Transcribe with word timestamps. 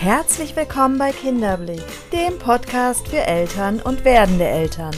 Herzlich 0.00 0.54
willkommen 0.54 0.96
bei 0.96 1.10
Kinderblick, 1.10 1.82
dem 2.12 2.38
Podcast 2.38 3.08
für 3.08 3.18
Eltern 3.18 3.80
und 3.80 4.04
werdende 4.04 4.46
Eltern. 4.46 4.94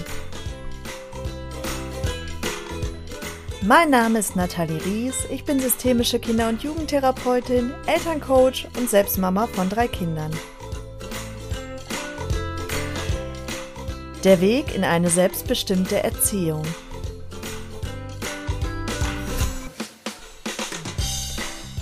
Mein 3.63 3.89
Name 3.89 4.19
ist 4.19 4.37
Nathalie 4.37 4.85
Ries, 4.85 5.25
ich 5.31 5.45
bin 5.45 5.59
systemische 5.59 6.19
Kinder- 6.19 6.51
und 6.51 6.63
Jugendtherapeutin, 6.63 7.73
Elterncoach 7.87 8.69
und 8.77 8.91
Selbstmama 8.91 9.47
von 9.47 9.71
drei 9.71 9.89
Kindern. 9.89 10.33
Der 14.23 14.43
Weg 14.43 14.75
in 14.75 14.85
eine 14.85 15.09
selbstbestimmte 15.09 16.03
Erziehung. 16.03 16.63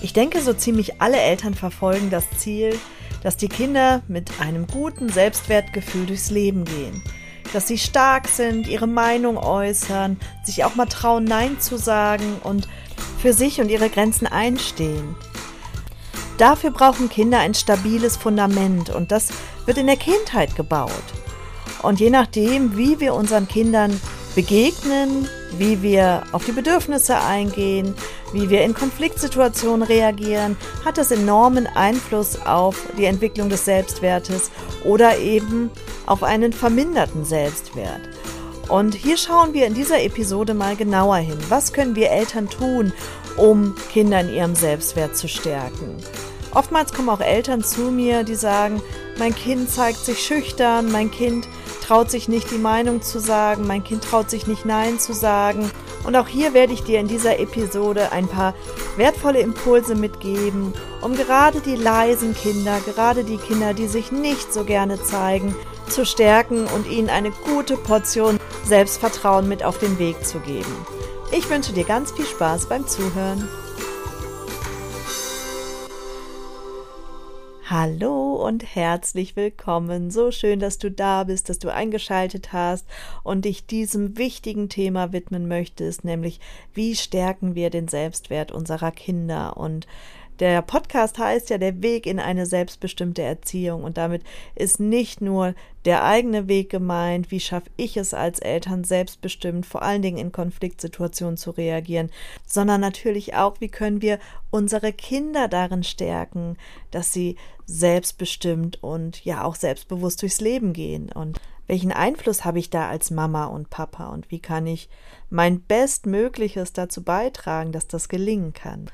Ich 0.02 0.12
denke, 0.12 0.40
so 0.40 0.52
ziemlich 0.52 1.00
alle 1.00 1.18
Eltern 1.18 1.54
verfolgen 1.54 2.10
das 2.10 2.24
Ziel, 2.38 2.78
dass 3.22 3.36
die 3.36 3.48
Kinder 3.48 4.02
mit 4.08 4.30
einem 4.40 4.66
guten 4.66 5.08
Selbstwertgefühl 5.08 6.06
durchs 6.06 6.30
Leben 6.30 6.64
gehen, 6.64 7.02
dass 7.52 7.68
sie 7.68 7.78
stark 7.78 8.28
sind, 8.28 8.68
ihre 8.68 8.86
Meinung 8.86 9.36
äußern, 9.36 10.18
sich 10.44 10.64
auch 10.64 10.74
mal 10.74 10.86
trauen, 10.86 11.24
Nein 11.24 11.60
zu 11.60 11.76
sagen 11.76 12.36
und 12.42 12.68
für 13.18 13.32
sich 13.32 13.60
und 13.60 13.70
ihre 13.70 13.90
Grenzen 13.90 14.26
einstehen. 14.26 15.16
Dafür 16.38 16.70
brauchen 16.70 17.08
Kinder 17.08 17.40
ein 17.40 17.54
stabiles 17.54 18.16
Fundament 18.16 18.90
und 18.90 19.10
das 19.10 19.30
wird 19.66 19.78
in 19.78 19.86
der 19.86 19.96
Kindheit 19.96 20.54
gebaut. 20.54 20.92
Und 21.82 22.00
je 22.00 22.10
nachdem, 22.10 22.76
wie 22.76 23.00
wir 23.00 23.14
unseren 23.14 23.48
Kindern 23.48 24.00
begegnen, 24.34 25.28
wie 25.56 25.82
wir 25.82 26.22
auf 26.32 26.44
die 26.44 26.52
Bedürfnisse 26.52 27.20
eingehen, 27.20 27.94
wie 28.32 28.50
wir 28.50 28.62
in 28.62 28.74
Konfliktsituationen 28.74 29.82
reagieren, 29.82 30.56
hat 30.84 30.98
das 30.98 31.10
enormen 31.10 31.66
Einfluss 31.66 32.40
auf 32.44 32.76
die 32.96 33.04
Entwicklung 33.06 33.48
des 33.48 33.64
Selbstwertes 33.64 34.50
oder 34.84 35.18
eben 35.18 35.70
auf 36.06 36.22
einen 36.22 36.52
verminderten 36.52 37.24
Selbstwert. 37.24 38.00
Und 38.68 38.94
hier 38.94 39.16
schauen 39.16 39.54
wir 39.54 39.66
in 39.66 39.74
dieser 39.74 40.02
Episode 40.02 40.52
mal 40.52 40.76
genauer 40.76 41.16
hin. 41.16 41.38
Was 41.48 41.72
können 41.72 41.96
wir 41.96 42.10
Eltern 42.10 42.50
tun, 42.50 42.92
um 43.36 43.74
Kinder 43.90 44.20
in 44.20 44.34
ihrem 44.34 44.54
Selbstwert 44.54 45.16
zu 45.16 45.26
stärken? 45.26 45.96
Oftmals 46.54 46.92
kommen 46.92 47.08
auch 47.08 47.20
Eltern 47.20 47.62
zu 47.62 47.90
mir, 47.90 48.24
die 48.24 48.34
sagen, 48.34 48.82
mein 49.18 49.34
Kind 49.34 49.70
zeigt 49.70 50.04
sich 50.04 50.18
schüchtern, 50.18 50.90
mein 50.92 51.10
Kind 51.10 51.48
traut 51.88 52.10
sich 52.10 52.28
nicht 52.28 52.50
die 52.50 52.58
Meinung 52.58 53.00
zu 53.00 53.18
sagen, 53.18 53.66
mein 53.66 53.82
Kind 53.82 54.04
traut 54.04 54.28
sich 54.28 54.46
nicht 54.46 54.66
Nein 54.66 54.98
zu 54.98 55.14
sagen. 55.14 55.70
Und 56.04 56.16
auch 56.16 56.28
hier 56.28 56.52
werde 56.52 56.74
ich 56.74 56.84
dir 56.84 57.00
in 57.00 57.08
dieser 57.08 57.38
Episode 57.38 58.12
ein 58.12 58.28
paar 58.28 58.54
wertvolle 58.98 59.40
Impulse 59.40 59.94
mitgeben, 59.94 60.74
um 61.00 61.14
gerade 61.14 61.60
die 61.60 61.76
leisen 61.76 62.34
Kinder, 62.34 62.78
gerade 62.84 63.24
die 63.24 63.38
Kinder, 63.38 63.72
die 63.72 63.86
sich 63.86 64.12
nicht 64.12 64.52
so 64.52 64.64
gerne 64.64 65.02
zeigen, 65.02 65.56
zu 65.88 66.04
stärken 66.04 66.66
und 66.66 66.86
ihnen 66.86 67.08
eine 67.08 67.30
gute 67.30 67.78
Portion 67.78 68.38
Selbstvertrauen 68.64 69.48
mit 69.48 69.64
auf 69.64 69.78
den 69.78 69.98
Weg 69.98 70.26
zu 70.26 70.40
geben. 70.40 70.76
Ich 71.32 71.48
wünsche 71.48 71.72
dir 71.72 71.84
ganz 71.84 72.12
viel 72.12 72.26
Spaß 72.26 72.66
beim 72.66 72.86
Zuhören. 72.86 73.48
Hallo 77.70 78.32
und 78.46 78.74
herzlich 78.74 79.36
willkommen. 79.36 80.10
So 80.10 80.30
schön, 80.30 80.58
dass 80.58 80.78
du 80.78 80.90
da 80.90 81.24
bist, 81.24 81.50
dass 81.50 81.58
du 81.58 81.70
eingeschaltet 81.70 82.54
hast 82.54 82.86
und 83.22 83.44
dich 83.44 83.66
diesem 83.66 84.16
wichtigen 84.16 84.70
Thema 84.70 85.12
widmen 85.12 85.48
möchtest, 85.48 86.02
nämlich 86.02 86.40
wie 86.72 86.96
stärken 86.96 87.54
wir 87.54 87.68
den 87.68 87.86
Selbstwert 87.86 88.52
unserer 88.52 88.90
Kinder 88.90 89.58
und 89.58 89.86
der 90.40 90.62
Podcast 90.62 91.18
heißt 91.18 91.50
ja 91.50 91.58
der 91.58 91.82
Weg 91.82 92.06
in 92.06 92.20
eine 92.20 92.46
selbstbestimmte 92.46 93.22
Erziehung. 93.22 93.84
Und 93.84 93.98
damit 93.98 94.22
ist 94.54 94.78
nicht 94.78 95.20
nur 95.20 95.54
der 95.84 96.04
eigene 96.04 96.48
Weg 96.48 96.70
gemeint, 96.70 97.30
wie 97.30 97.40
schaffe 97.40 97.70
ich 97.76 97.96
es 97.96 98.14
als 98.14 98.38
Eltern 98.38 98.84
selbstbestimmt, 98.84 99.66
vor 99.66 99.82
allen 99.82 100.02
Dingen 100.02 100.18
in 100.18 100.32
Konfliktsituationen 100.32 101.36
zu 101.36 101.50
reagieren, 101.50 102.10
sondern 102.46 102.80
natürlich 102.80 103.34
auch, 103.34 103.60
wie 103.60 103.68
können 103.68 104.02
wir 104.02 104.18
unsere 104.50 104.92
Kinder 104.92 105.48
darin 105.48 105.82
stärken, 105.82 106.56
dass 106.90 107.12
sie 107.12 107.36
selbstbestimmt 107.66 108.82
und 108.82 109.24
ja 109.24 109.44
auch 109.44 109.54
selbstbewusst 109.54 110.22
durchs 110.22 110.40
Leben 110.40 110.72
gehen. 110.72 111.10
Und 111.12 111.40
welchen 111.66 111.92
Einfluss 111.92 112.44
habe 112.44 112.58
ich 112.58 112.70
da 112.70 112.88
als 112.88 113.10
Mama 113.10 113.44
und 113.44 113.70
Papa? 113.70 114.08
Und 114.08 114.30
wie 114.30 114.40
kann 114.40 114.66
ich 114.66 114.88
mein 115.30 115.60
Bestmögliches 115.60 116.72
dazu 116.72 117.02
beitragen, 117.02 117.72
dass 117.72 117.86
das 117.86 118.08
gelingen 118.08 118.52
kann. 118.52 118.90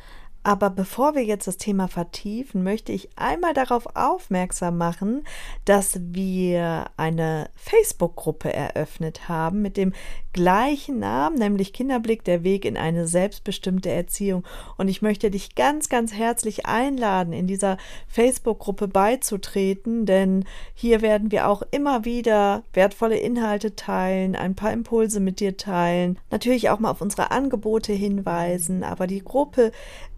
Aber 0.46 0.68
bevor 0.68 1.14
wir 1.14 1.24
jetzt 1.24 1.46
das 1.46 1.56
Thema 1.56 1.88
vertiefen, 1.88 2.62
möchte 2.62 2.92
ich 2.92 3.08
einmal 3.16 3.54
darauf 3.54 3.96
aufmerksam 3.96 4.76
machen, 4.76 5.24
dass 5.64 5.98
wir 5.98 6.84
eine 6.98 7.48
Facebook-Gruppe 7.56 8.52
eröffnet 8.52 9.26
haben 9.30 9.62
mit 9.62 9.78
dem 9.78 9.94
gleichen 10.34 10.98
Namen, 10.98 11.38
nämlich 11.38 11.72
Kinderblick, 11.72 12.24
der 12.24 12.44
Weg 12.44 12.66
in 12.66 12.76
eine 12.76 13.06
selbstbestimmte 13.06 13.90
Erziehung. 13.90 14.44
Und 14.76 14.88
ich 14.88 15.00
möchte 15.00 15.30
dich 15.30 15.54
ganz, 15.54 15.88
ganz 15.88 16.12
herzlich 16.12 16.66
einladen, 16.66 17.32
in 17.32 17.46
dieser 17.46 17.78
Facebook-Gruppe 18.08 18.86
beizutreten, 18.86 20.04
denn 20.04 20.44
hier 20.74 21.00
werden 21.00 21.30
wir 21.30 21.48
auch 21.48 21.62
immer 21.70 22.04
wieder 22.04 22.64
wertvolle 22.74 23.16
Inhalte 23.16 23.76
teilen, 23.76 24.36
ein 24.36 24.54
paar 24.54 24.72
Impulse 24.72 25.20
mit 25.20 25.40
dir 25.40 25.56
teilen, 25.56 26.18
natürlich 26.30 26.68
auch 26.68 26.80
mal 26.80 26.90
auf 26.90 27.00
unsere 27.00 27.30
Angebote 27.30 27.94
hinweisen, 27.94 28.84
aber 28.84 29.06
die 29.06 29.24
Gruppe 29.24 29.72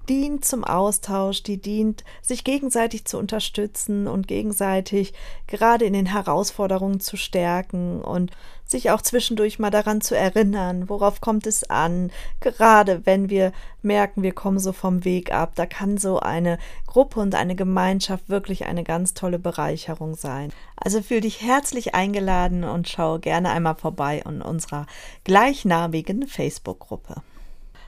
dient 0.08 0.44
zum 0.44 0.64
Austausch, 0.64 1.42
die 1.42 1.58
dient, 1.58 2.04
sich 2.22 2.44
gegenseitig 2.44 3.04
zu 3.04 3.18
unterstützen 3.18 4.06
und 4.06 4.28
gegenseitig 4.28 5.12
gerade 5.46 5.84
in 5.84 5.92
den 5.92 6.06
Herausforderungen 6.06 7.00
zu 7.00 7.16
stärken 7.16 8.00
und 8.00 8.32
sich 8.66 8.90
auch 8.90 9.00
zwischendurch 9.00 9.58
mal 9.58 9.70
daran 9.70 10.00
zu 10.00 10.16
erinnern, 10.16 10.88
worauf 10.88 11.20
kommt 11.20 11.46
es 11.46 11.70
an, 11.70 12.10
gerade 12.40 13.06
wenn 13.06 13.30
wir 13.30 13.52
merken, 13.82 14.22
wir 14.22 14.32
kommen 14.32 14.58
so 14.58 14.72
vom 14.72 15.04
Weg 15.04 15.32
ab, 15.32 15.52
da 15.54 15.66
kann 15.66 15.98
so 15.98 16.18
eine 16.18 16.58
Gruppe 16.86 17.20
und 17.20 17.34
eine 17.34 17.54
Gemeinschaft 17.54 18.28
wirklich 18.28 18.66
eine 18.66 18.82
ganz 18.82 19.14
tolle 19.14 19.38
Bereicherung 19.38 20.16
sein. 20.16 20.52
Also 20.76 21.00
fühl 21.00 21.20
dich 21.20 21.42
herzlich 21.42 21.94
eingeladen 21.94 22.64
und 22.64 22.88
schau 22.88 23.18
gerne 23.18 23.50
einmal 23.50 23.76
vorbei 23.76 24.22
in 24.26 24.42
unserer 24.42 24.86
gleichnamigen 25.24 26.26
Facebook-Gruppe. 26.26 27.22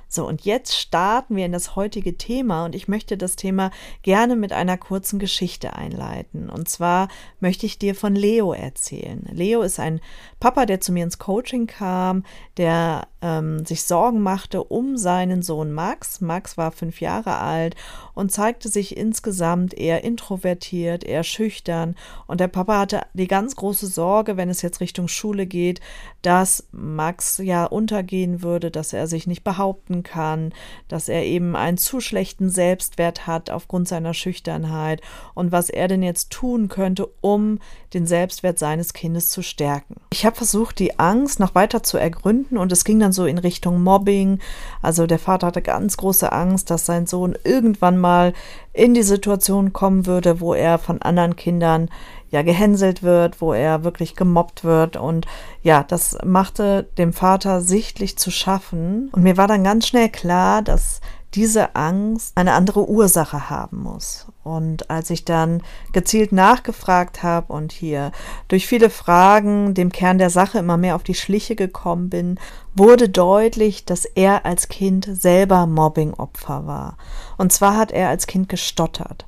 So, 0.09 0.27
und 0.27 0.47
jetzt 0.47 0.75
starten 0.75 1.37
wir 1.37 1.45
in 1.45 1.53
das 1.53 1.77
heutige 1.77 2.17
Thema 2.17 2.65
und 2.65 2.75
ich 2.75 2.89
möchte 2.89 3.19
das 3.19 3.37
Thema 3.37 3.71
gerne 4.03 4.37
mit 4.37 4.53
einer 4.53 4.79
kurzen 4.79 5.19
Geschichte 5.19 5.75
einleiten. 5.75 6.49
Und 6.49 6.69
zwar 6.69 7.09
möchte 7.41 7.67
ich 7.67 7.79
dir 7.79 7.95
von 7.95 8.15
Leo 8.15 8.55
erzählen. 8.55 9.27
Leo 9.31 9.61
ist 9.61 9.79
ein 9.79 10.01
Papa, 10.41 10.65
der 10.65 10.81
zu 10.81 10.93
mir 10.93 11.05
ins 11.05 11.19
Coaching 11.19 11.67
kam, 11.67 12.25
der 12.57 13.07
ähm, 13.21 13.65
sich 13.67 13.83
Sorgen 13.83 14.21
machte 14.21 14.65
um 14.65 14.97
seinen 14.97 15.43
Sohn 15.43 15.73
Max. 15.73 16.21
Max 16.21 16.57
war 16.57 16.71
fünf 16.71 17.01
Jahre 17.01 17.39
alt 17.39 17.77
und 18.15 18.33
zeigte 18.33 18.69
sich 18.69 18.97
insgesamt 18.97 19.75
eher 19.75 20.05
introvertiert, 20.05 21.05
eher 21.05 21.25
schüchtern. 21.25 21.97
Und 22.27 22.41
der 22.41 22.49
Papa 22.49 22.79
hatte 22.79 23.03
die 23.13 23.29
ganz 23.29 23.57
große 23.57 23.89
Sorge, 23.89 24.37
wenn 24.37 24.49
es 24.49 24.63
jetzt 24.63 24.81
Richtung 24.81 25.09
Schule 25.09 25.47
geht, 25.47 25.81
dass 26.23 26.67
Max 26.73 27.39
ja 27.39 27.65
untergehen 27.65 28.43
würde, 28.43 28.71
dass 28.71 28.93
er 28.93 29.07
sich 29.07 29.27
nicht 29.27 29.45
behaupten 29.45 29.98
leiden 29.99 30.03
kann, 30.03 30.53
dass 30.89 31.09
er 31.09 31.25
eben 31.25 31.57
einen 31.57 31.79
zu 31.79 32.01
schlechten 32.01 32.51
Selbstwert 32.51 33.27
hat 33.27 33.51
aufgrund 33.51 33.89
seiner 33.89 34.15
Schüchternheit 34.15 35.01
und 35.35 35.53
was 35.53 35.71
er 35.71 35.89
denn 35.89 36.03
jetzt 36.03 36.31
tun 36.31 36.69
könnte, 36.69 37.09
um 37.21 37.59
den 37.95 38.07
Selbstwert 38.07 38.59
seines 38.59 38.93
Kindes 38.93 39.29
zu 39.29 39.43
stärken. 39.43 39.97
Ich 40.13 40.25
habe 40.25 40.37
versucht, 40.37 40.79
die 40.79 40.99
Angst 40.99 41.41
noch 41.41 41.55
weiter 41.55 41.83
zu 41.83 41.99
ergründen 41.99 42.59
und 42.59 42.73
es 42.73 42.85
ging 42.85 43.01
dann 43.01 43.13
so 43.13 43.27
in 43.27 43.39
Richtung 43.39 43.83
Mobbing. 43.83 44.41
Also 44.83 45.07
der 45.07 45.19
Vater 45.19 45.49
hatte 45.49 45.63
ganz 45.63 45.97
große 45.97 46.31
Angst, 46.33 46.71
dass 46.71 46.87
sein 46.87 47.07
Sohn 47.07 47.37
irgendwann 47.45 47.99
mal 47.99 48.33
in 48.73 48.95
die 48.95 49.03
Situation 49.03 49.73
kommen 49.73 50.07
würde, 50.07 50.41
wo 50.41 50.55
er 50.55 50.79
von 50.79 51.03
anderen 51.03 51.35
Kindern 51.35 51.91
ja 52.31 52.43
gehänselt 52.43 53.03
wird, 53.03 53.41
wo 53.41 53.53
er 53.53 53.85
wirklich 53.85 54.17
gemobbt 54.17 54.65
wird 54.65 54.97
und 54.97 55.27
ja, 55.63 55.83
das 55.83 56.19
machte 56.25 56.89
dem 56.99 57.13
Vater 57.13 57.61
sichtlich 57.61 58.19
zu 58.19 58.31
schaffen 58.31 59.09
und 59.13 59.23
mir 59.23 59.37
war 59.37 59.49
dann 59.49 59.65
ganz 59.65 59.87
schnell 59.87 60.09
klar, 60.09 60.63
dass 60.63 61.01
diese 61.35 61.77
Angst 61.77 62.33
eine 62.37 62.55
andere 62.55 62.89
Ursache 62.89 63.51
haben 63.51 63.83
muss. 63.83 64.27
Und 64.45 64.89
als 64.89 65.11
ich 65.11 65.25
dann 65.27 65.63
gezielt 65.93 66.33
nachgefragt 66.33 67.23
habe 67.23 67.53
und 67.53 67.73
hier 67.73 68.13
durch 68.49 68.67
viele 68.67 68.89
Fragen 68.89 69.75
dem 69.75 69.93
Kern 69.93 70.17
der 70.17 70.31
Sache 70.31 70.59
immer 70.59 70.79
mehr 70.79 70.97
auf 70.97 71.03
die 71.03 71.15
Schliche 71.15 71.55
gekommen 71.55 72.09
bin, 72.09 72.41
wurde 72.75 73.11
deutlich, 73.11 73.85
dass 73.85 74.07
er 74.07 74.47
als 74.47 74.69
Kind 74.69 75.07
selber 75.11 75.67
Mobbingopfer 75.67 76.67
war. 76.67 76.97
Und 77.37 77.53
zwar 77.53 77.77
hat 77.77 77.93
er 77.93 78.09
als 78.09 78.27
Kind 78.27 78.49
gestottert 78.49 79.28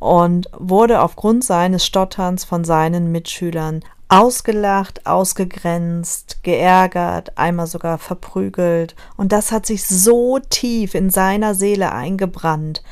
und 0.00 0.48
wurde 0.58 1.02
aufgrund 1.02 1.44
seines 1.44 1.86
Stotterns 1.86 2.44
von 2.44 2.64
seinen 2.64 3.12
Mitschülern 3.12 3.84
ausgelacht, 4.08 5.06
ausgegrenzt, 5.06 6.42
geärgert, 6.42 7.38
einmal 7.38 7.68
sogar 7.68 7.96
verprügelt. 7.98 8.96
Und 9.16 9.30
das 9.30 9.52
hat 9.52 9.66
sich 9.66 9.86
so 9.86 10.40
tief 10.40 10.96
in 10.96 11.10
seiner 11.10 11.54
Seele 11.54 11.92
eingebrannt. 11.92 12.82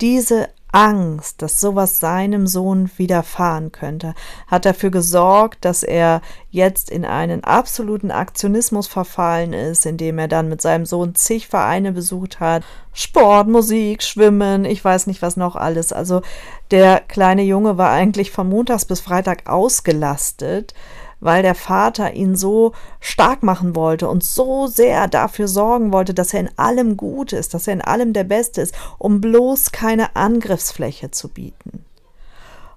Diese 0.00 0.48
Angst, 0.72 1.42
dass 1.42 1.60
sowas 1.60 2.00
seinem 2.00 2.46
Sohn 2.46 2.90
widerfahren 2.96 3.72
könnte, 3.72 4.14
hat 4.46 4.64
dafür 4.64 4.90
gesorgt, 4.90 5.64
dass 5.66 5.82
er 5.82 6.22
jetzt 6.50 6.90
in 6.90 7.04
einen 7.04 7.44
absoluten 7.44 8.10
Aktionismus 8.10 8.86
verfallen 8.86 9.52
ist, 9.52 9.84
indem 9.84 10.18
er 10.18 10.28
dann 10.28 10.48
mit 10.48 10.62
seinem 10.62 10.86
Sohn 10.86 11.14
zig 11.14 11.46
Vereine 11.46 11.92
besucht 11.92 12.40
hat. 12.40 12.64
Sport, 12.94 13.48
Musik, 13.48 14.02
Schwimmen, 14.02 14.64
ich 14.64 14.82
weiß 14.82 15.06
nicht 15.06 15.22
was 15.22 15.36
noch 15.36 15.56
alles. 15.56 15.92
Also 15.92 16.22
der 16.70 17.00
kleine 17.00 17.42
Junge 17.42 17.76
war 17.76 17.90
eigentlich 17.90 18.30
von 18.30 18.48
Montags 18.48 18.86
bis 18.86 19.00
Freitag 19.00 19.48
ausgelastet 19.48 20.74
weil 21.22 21.42
der 21.42 21.54
Vater 21.54 22.14
ihn 22.14 22.34
so 22.34 22.72
stark 22.98 23.44
machen 23.44 23.76
wollte 23.76 24.08
und 24.08 24.24
so 24.24 24.66
sehr 24.66 25.06
dafür 25.06 25.46
sorgen 25.46 25.92
wollte, 25.92 26.14
dass 26.14 26.34
er 26.34 26.40
in 26.40 26.50
allem 26.58 26.96
gut 26.96 27.32
ist, 27.32 27.54
dass 27.54 27.68
er 27.68 27.74
in 27.74 27.80
allem 27.80 28.12
der 28.12 28.24
Beste 28.24 28.60
ist, 28.60 28.74
um 28.98 29.20
bloß 29.20 29.70
keine 29.70 30.16
Angriffsfläche 30.16 31.12
zu 31.12 31.28
bieten. 31.28 31.84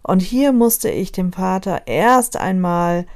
Und 0.04 0.22
hier 0.22 0.54
musste 0.54 0.90
ich 0.90 1.12
dem 1.12 1.34
Vater 1.34 1.88
erst 1.88 2.38
einmal 2.38 3.08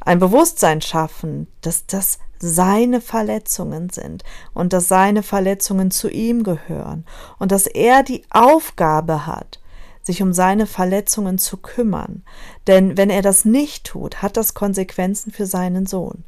ein 0.00 0.18
Bewusstsein 0.18 0.82
schaffen, 0.82 1.46
dass 1.60 1.86
das 1.86 2.18
seine 2.40 3.00
Verletzungen 3.00 3.90
sind 3.90 4.24
und 4.52 4.72
dass 4.72 4.88
seine 4.88 5.22
Verletzungen 5.22 5.92
zu 5.92 6.10
ihm 6.10 6.42
gehören 6.42 7.06
und 7.38 7.52
dass 7.52 7.68
er 7.68 8.02
die 8.02 8.24
Aufgabe 8.30 9.26
hat, 9.26 9.60
sich 10.06 10.22
um 10.22 10.32
seine 10.32 10.66
Verletzungen 10.66 11.36
zu 11.36 11.56
kümmern. 11.56 12.22
Denn 12.68 12.96
wenn 12.96 13.10
er 13.10 13.22
das 13.22 13.44
nicht 13.44 13.84
tut, 13.84 14.22
hat 14.22 14.36
das 14.36 14.54
Konsequenzen 14.54 15.32
für 15.32 15.46
seinen 15.46 15.84
Sohn. 15.84 16.24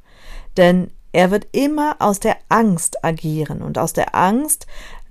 Denn 0.56 0.90
er 1.12 1.30
wird 1.30 1.46
immer 1.52 1.96
aus 2.00 2.19
der 2.19 2.36
Angst 2.48 3.04
agieren 3.04 3.62
und 3.62 3.78
aus 3.78 3.92
der 3.92 4.16
Angst 4.16 4.66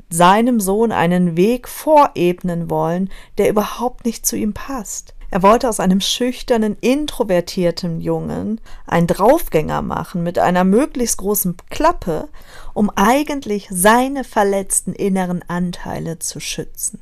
seinem 0.09 0.59
Sohn 0.59 0.91
einen 0.91 1.37
Weg 1.37 1.67
vorebnen 1.67 2.69
wollen, 2.69 3.09
der 3.37 3.49
überhaupt 3.49 4.05
nicht 4.05 4.25
zu 4.25 4.35
ihm 4.35 4.53
passt. 4.53 5.15
Er 5.29 5.43
wollte 5.43 5.67
aus 5.67 5.79
einem 5.79 5.99
schüchternen, 5.99 6.77
introvertierten 6.79 7.99
Jungen 7.99 8.61
einen 8.85 9.07
Draufgänger 9.07 9.81
machen 9.81 10.23
mit 10.23 10.39
einer 10.39 10.63
möglichst 10.63 11.17
großen 11.17 11.55
Klappe, 11.69 12.29
um 12.73 12.89
eigentlich 12.95 13.67
seine 13.69 14.23
verletzten 14.23 14.93
inneren 14.93 15.43
Anteile 15.47 16.19
zu 16.19 16.39
schützen. 16.39 16.99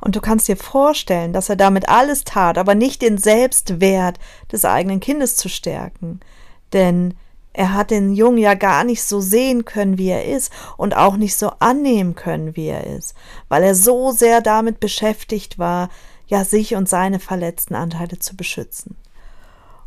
Und 0.00 0.16
du 0.16 0.20
kannst 0.20 0.48
dir 0.48 0.56
vorstellen, 0.56 1.32
dass 1.32 1.48
er 1.48 1.56
damit 1.56 1.88
alles 1.88 2.24
tat, 2.24 2.56
aber 2.58 2.74
nicht 2.74 3.02
den 3.02 3.18
Selbstwert 3.18 4.18
des 4.52 4.64
eigenen 4.64 5.00
Kindes 5.00 5.36
zu 5.36 5.48
stärken. 5.48 6.20
Denn 6.72 7.14
er 7.52 7.74
hat 7.74 7.90
den 7.90 8.12
Jungen 8.12 8.38
ja 8.38 8.54
gar 8.54 8.84
nicht 8.84 9.02
so 9.02 9.20
sehen 9.20 9.64
können, 9.64 9.98
wie 9.98 10.10
er 10.10 10.26
ist 10.26 10.52
und 10.76 10.96
auch 10.96 11.16
nicht 11.16 11.36
so 11.36 11.50
annehmen 11.58 12.14
können, 12.14 12.54
wie 12.54 12.68
er 12.68 12.86
ist, 12.86 13.14
weil 13.48 13.64
er 13.64 13.74
so 13.74 14.12
sehr 14.12 14.40
damit 14.40 14.78
beschäftigt 14.78 15.58
war, 15.58 15.88
ja, 16.28 16.44
sich 16.44 16.76
und 16.76 16.88
seine 16.88 17.18
verletzten 17.18 17.74
Anteile 17.74 18.18
zu 18.18 18.36
beschützen. 18.36 18.96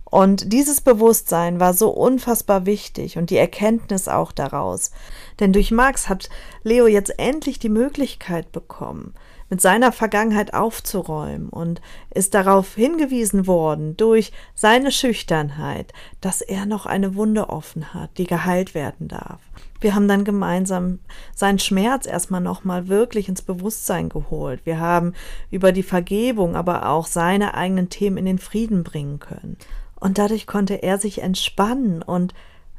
Und 0.03 0.51
dieses 0.51 0.81
Bewusstsein 0.81 1.61
war 1.61 1.73
so 1.73 1.89
unfassbar 1.89 2.65
wichtig 2.65 3.17
und 3.17 3.29
die 3.29 3.37
Erkenntnis 3.37 4.09
auch 4.09 4.33
daraus. 4.33 4.91
Denn 5.39 5.53
durch 5.53 5.71
Max 5.71 6.09
hat 6.09 6.29
Leo 6.63 6.87
jetzt 6.87 7.17
endlich 7.17 7.59
die 7.59 7.69
Möglichkeit 7.69 8.51
bekommen, 8.51 9.13
mit 9.51 9.59
seiner 9.59 9.91
Vergangenheit 9.91 10.53
aufzuräumen 10.53 11.49
und 11.49 11.81
ist 12.09 12.33
darauf 12.33 12.73
hingewiesen 12.73 13.47
worden 13.47 13.97
durch 13.97 14.31
seine 14.55 14.91
Schüchternheit, 14.91 15.91
dass 16.21 16.39
er 16.41 16.65
noch 16.65 16.85
eine 16.85 17.15
Wunde 17.15 17.49
offen 17.49 17.93
hat, 17.93 18.17
die 18.17 18.25
geheilt 18.25 18.73
werden 18.73 19.09
darf. 19.09 19.41
Wir 19.81 19.93
haben 19.93 20.07
dann 20.07 20.23
gemeinsam 20.23 20.99
seinen 21.35 21.59
Schmerz 21.59 22.05
erstmal 22.05 22.39
nochmal 22.39 22.87
wirklich 22.87 23.27
ins 23.27 23.41
Bewusstsein 23.41 24.07
geholt. 24.07 24.61
Wir 24.63 24.79
haben 24.79 25.13
über 25.49 25.73
die 25.73 25.83
Vergebung, 25.83 26.55
aber 26.55 26.87
auch 26.87 27.05
seine 27.05 27.53
eigenen 27.53 27.89
Themen 27.89 28.15
in 28.15 28.25
den 28.25 28.39
Frieden 28.39 28.85
bringen 28.85 29.19
können. 29.19 29.57
Und 29.99 30.17
dadurch 30.17 30.47
konnte 30.47 30.75
er 30.75 30.97
sich 30.97 31.21
entspannen 31.21 32.01
und 32.01 32.33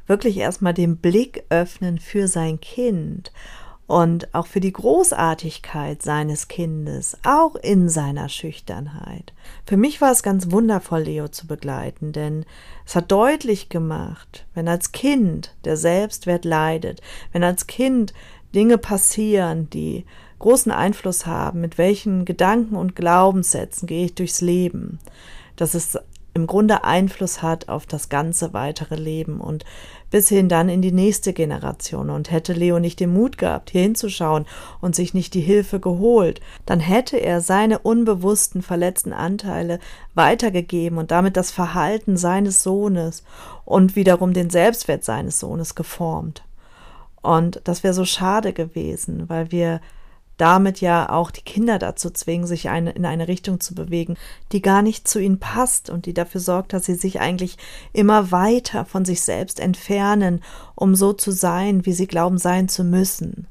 wirklich 0.07 0.37
erstmal 0.37 0.73
den 0.73 0.97
Blick 0.97 1.43
öffnen 1.49 1.99
für 1.99 2.27
sein 2.27 2.59
Kind 2.59 3.31
und 3.87 4.33
auch 4.33 4.47
für 4.47 4.59
die 4.59 4.73
Großartigkeit 4.73 6.01
seines 6.01 6.47
Kindes, 6.47 7.17
auch 7.23 7.55
in 7.55 7.89
seiner 7.89 8.29
Schüchternheit. 8.29 9.33
Für 9.65 9.77
mich 9.77 10.01
war 10.01 10.11
es 10.11 10.23
ganz 10.23 10.51
wundervoll, 10.51 11.01
Leo 11.01 11.27
zu 11.27 11.47
begleiten, 11.47 12.11
denn 12.13 12.45
es 12.85 12.95
hat 12.95 13.11
deutlich 13.11 13.69
gemacht, 13.69 14.45
wenn 14.53 14.67
als 14.67 14.91
Kind 14.93 15.53
der 15.65 15.77
Selbstwert 15.77 16.45
leidet, 16.45 17.01
wenn 17.33 17.43
als 17.43 17.67
Kind 17.67 18.13
Dinge 18.55 18.77
passieren, 18.77 19.69
die 19.69 20.05
großen 20.39 20.71
Einfluss 20.71 21.25
haben, 21.25 21.61
mit 21.61 21.77
welchen 21.77 22.25
Gedanken 22.25 22.75
und 22.75 22.95
Glaubenssätzen 22.95 23.87
gehe 23.87 24.05
ich 24.05 24.15
durchs 24.15 24.41
Leben, 24.41 24.99
dass 25.55 25.73
es 25.73 25.97
im 26.35 26.47
Grunde 26.47 26.83
Einfluss 26.83 27.43
hat 27.43 27.69
auf 27.69 27.85
das 27.85 28.09
ganze 28.09 28.53
weitere 28.53 28.95
Leben 28.95 29.39
und 29.39 29.65
bis 30.09 30.29
hin 30.29 30.49
dann 30.49 30.67
in 30.67 30.81
die 30.81 30.91
nächste 30.91 31.31
Generation. 31.31 32.09
Und 32.09 32.31
hätte 32.31 32.53
Leo 32.53 32.79
nicht 32.79 32.99
den 32.99 33.13
Mut 33.13 33.37
gehabt, 33.37 33.69
hier 33.69 33.83
hinzuschauen 33.83 34.45
und 34.81 34.95
sich 34.95 35.13
nicht 35.13 35.35
die 35.35 35.41
Hilfe 35.41 35.79
geholt, 35.79 36.41
dann 36.65 36.79
hätte 36.79 37.17
er 37.17 37.41
seine 37.41 37.79
unbewussten 37.79 38.61
verletzten 38.63 39.13
Anteile 39.13 39.79
weitergegeben 40.15 40.97
und 40.97 41.11
damit 41.11 41.37
das 41.37 41.51
Verhalten 41.51 42.17
seines 42.17 42.63
Sohnes 42.63 43.23
und 43.65 43.95
wiederum 43.95 44.33
den 44.33 44.49
Selbstwert 44.49 45.03
seines 45.03 45.39
Sohnes 45.39 45.75
geformt. 45.75 46.43
Und 47.21 47.61
das 47.63 47.83
wäre 47.83 47.93
so 47.93 48.05
schade 48.05 48.53
gewesen, 48.53 49.29
weil 49.29 49.51
wir 49.51 49.81
damit 50.37 50.81
ja 50.81 51.09
auch 51.09 51.31
die 51.31 51.41
Kinder 51.41 51.79
dazu 51.79 52.09
zwingen, 52.09 52.47
sich 52.47 52.69
eine, 52.69 52.91
in 52.91 53.05
eine 53.05 53.27
Richtung 53.27 53.59
zu 53.59 53.75
bewegen, 53.75 54.17
die 54.51 54.61
gar 54.61 54.81
nicht 54.81 55.07
zu 55.07 55.19
ihnen 55.19 55.39
passt 55.39 55.89
und 55.89 56.05
die 56.05 56.13
dafür 56.13 56.41
sorgt, 56.41 56.73
dass 56.73 56.85
sie 56.85 56.95
sich 56.95 57.19
eigentlich 57.21 57.57
immer 57.93 58.31
weiter 58.31 58.85
von 58.85 59.05
sich 59.05 59.21
selbst 59.21 59.59
entfernen, 59.59 60.41
um 60.75 60.95
so 60.95 61.13
zu 61.13 61.31
sein, 61.31 61.85
wie 61.85 61.93
sie 61.93 62.07
glauben 62.07 62.37
sein 62.37 62.67
zu 62.67 62.83
müssen. 62.83 63.47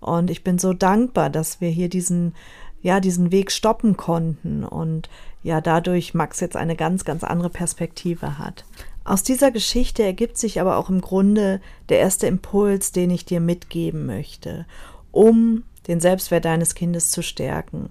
Und 0.00 0.30
ich 0.30 0.44
bin 0.44 0.58
so 0.58 0.72
dankbar, 0.72 1.30
dass 1.30 1.60
wir 1.60 1.70
hier 1.70 1.88
diesen, 1.88 2.34
ja, 2.82 3.00
diesen 3.00 3.32
Weg 3.32 3.50
stoppen 3.50 3.96
konnten 3.96 4.64
und 4.64 5.08
ja, 5.42 5.60
dadurch 5.60 6.14
Max 6.14 6.40
jetzt 6.40 6.56
eine 6.56 6.76
ganz, 6.76 7.04
ganz 7.04 7.24
andere 7.24 7.50
Perspektive 7.50 8.38
hat. 8.38 8.64
Aus 9.04 9.22
dieser 9.22 9.50
Geschichte 9.50 10.02
ergibt 10.02 10.36
sich 10.36 10.60
aber 10.60 10.76
auch 10.76 10.90
im 10.90 11.00
Grunde 11.00 11.60
der 11.88 11.98
erste 11.98 12.26
Impuls, 12.26 12.92
den 12.92 13.10
ich 13.10 13.24
dir 13.24 13.40
mitgeben 13.40 14.04
möchte, 14.04 14.66
um 15.10 15.62
den 15.88 16.00
Selbstwert 16.00 16.44
deines 16.44 16.74
Kindes 16.74 17.10
zu 17.10 17.22
stärken. 17.22 17.90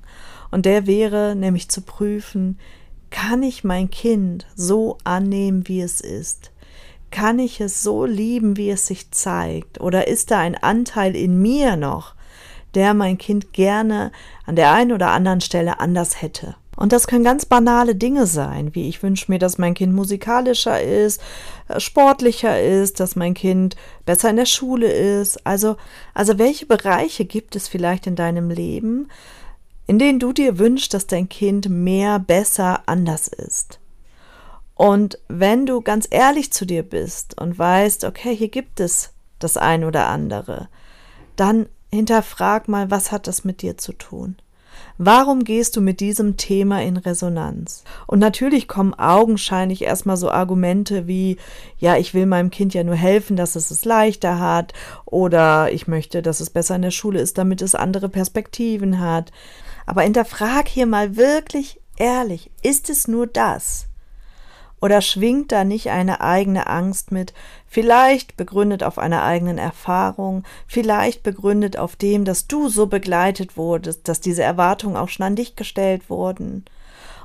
Und 0.52 0.66
der 0.66 0.88
wäre 0.88 1.36
nämlich 1.36 1.70
zu 1.70 1.82
prüfen, 1.82 2.58
kann 3.10 3.44
ich 3.44 3.64
mein 3.64 3.90
Kind 3.90 4.46
so 4.56 4.98
annehmen, 5.04 5.68
wie 5.68 5.82
es 5.82 6.02
ist? 6.02 6.52
Kann 7.10 7.40
ich 7.40 7.62
es 7.62 7.84
so 7.84 8.06
lieben, 8.06 8.58
wie 8.58 8.70
es 8.70 8.88
sich 8.88 9.12
zeigt? 9.12 9.80
Oder 9.80 10.08
ist 10.08 10.32
da 10.32 10.40
ein 10.40 10.56
Anteil 10.56 11.16
in 11.16 11.42
mir 11.42 11.78
noch, 11.78 12.16
der 12.76 12.94
mein 12.94 13.18
Kind 13.18 13.54
gerne 13.54 14.12
an 14.46 14.56
der 14.56 14.74
einen 14.74 14.92
oder 14.92 15.12
anderen 15.12 15.42
Stelle 15.42 15.80
anders 15.80 16.22
hätte? 16.22 16.56
Und 16.78 16.94
das 16.94 17.08
können 17.08 17.24
ganz 17.24 17.46
banale 17.46 17.96
Dinge 17.96 18.28
sein, 18.28 18.74
wie 18.76 18.88
ich 18.88 19.02
wünsche 19.02 19.32
mir, 19.32 19.40
dass 19.40 19.58
mein 19.58 19.74
Kind 19.74 19.94
musikalischer 19.94 20.82
ist, 20.82 21.20
äh, 21.68 21.80
sportlicher 21.80 22.62
ist, 22.62 23.00
dass 23.00 23.16
mein 23.16 23.34
Kind 23.34 23.76
besser 24.06 24.30
in 24.30 24.36
der 24.38 24.46
Schule 24.46 24.90
ist. 24.90 25.46
Also, 25.46 25.76
also 26.14 26.38
welche 26.38 26.68
Bereiche 26.68 27.26
gibt 27.26 27.56
es 27.56 27.68
vielleicht 27.68 28.06
in 28.06 28.16
deinem 28.16 28.52
Leben, 28.52 29.10
in 29.88 29.98
denen 29.98 30.20
du 30.20 30.32
dir 30.34 30.60
wünschst, 30.60 30.94
dass 30.94 31.08
dein 31.08 31.28
Kind 31.28 31.68
mehr, 31.68 32.20
besser, 32.20 32.84
anders 32.86 33.28
ist? 33.28 33.80
Und 34.76 35.18
wenn 35.28 35.66
du 35.66 35.82
ganz 35.82 36.08
ehrlich 36.12 36.54
zu 36.54 36.66
dir 36.66 36.84
bist 36.84 37.42
und 37.42 37.58
weißt, 37.58 38.04
okay, 38.04 38.36
hier 38.36 38.50
gibt 38.50 38.80
es 38.80 39.14
das 39.40 39.58
ein 39.58 39.84
oder 39.84 40.08
andere, 40.08 40.70
dann 41.36 41.66
hinterfrag 41.92 42.68
mal, 42.68 42.92
was 42.92 43.12
hat 43.12 43.26
das 43.26 43.44
mit 43.44 43.64
dir 43.64 43.80
zu 43.80 43.94
tun? 43.94 44.36
Warum 44.98 45.44
gehst 45.44 45.76
du 45.76 45.82
mit 45.82 46.00
diesem 46.00 46.38
Thema 46.38 46.82
in 46.82 46.98
Resonanz? 46.98 47.84
Und 48.08 48.18
natürlich 48.18 48.68
kommen 48.68 48.96
augenscheinlich 48.96 49.84
erstmal 49.84 50.18
so 50.18 50.32
Argumente 50.32 51.06
wie, 51.08 51.38
ja, 51.78 51.98
ich 51.98 52.16
will 52.16 52.26
meinem 52.26 52.50
Kind 52.50 52.74
ja 52.74 52.84
nur 52.84 52.96
helfen, 52.96 53.36
dass 53.38 53.56
es 53.56 53.70
es 53.70 53.86
leichter 53.86 54.40
hat 54.40 54.74
oder 55.06 55.72
ich 55.72 55.88
möchte, 55.88 56.24
dass 56.24 56.40
es 56.40 56.50
besser 56.50 56.76
in 56.76 56.82
der 56.82 56.92
Schule 56.92 57.20
ist, 57.20 57.38
damit 57.38 57.62
es 57.62 57.76
andere 57.76 58.10
Perspektiven 58.10 59.00
hat. 59.00 59.32
Aber 59.86 60.02
hinterfrag 60.02 60.68
hier 60.68 60.88
mal 60.88 61.16
wirklich 61.16 61.80
ehrlich, 61.98 62.50
ist 62.64 62.90
es 62.90 63.08
nur 63.08 63.28
das? 63.28 63.88
Oder 64.80 65.02
schwingt 65.02 65.52
da 65.52 65.64
nicht 65.64 65.90
eine 65.90 66.22
eigene 66.22 66.68
Angst 66.68 67.12
mit, 67.12 67.34
vielleicht 67.66 68.38
begründet 68.38 68.84
auf 68.84 69.00
einer 69.00 69.24
eigenen 69.24 69.58
Erfahrung, 69.58 70.44
vielleicht 70.68 71.24
begründet 71.24 71.78
auf 71.78 71.96
dem, 71.96 72.26
dass 72.26 72.48
du 72.48 72.70
so 72.70 72.86
begleitet 72.86 73.58
wurdest, 73.58 74.08
dass 74.08 74.22
diese 74.22 74.44
Erwartungen 74.44 74.96
auch 74.96 75.10
schon 75.10 75.26
an 75.26 75.36
dich 75.36 75.56
gestellt 75.56 76.10
wurden? 76.10 76.66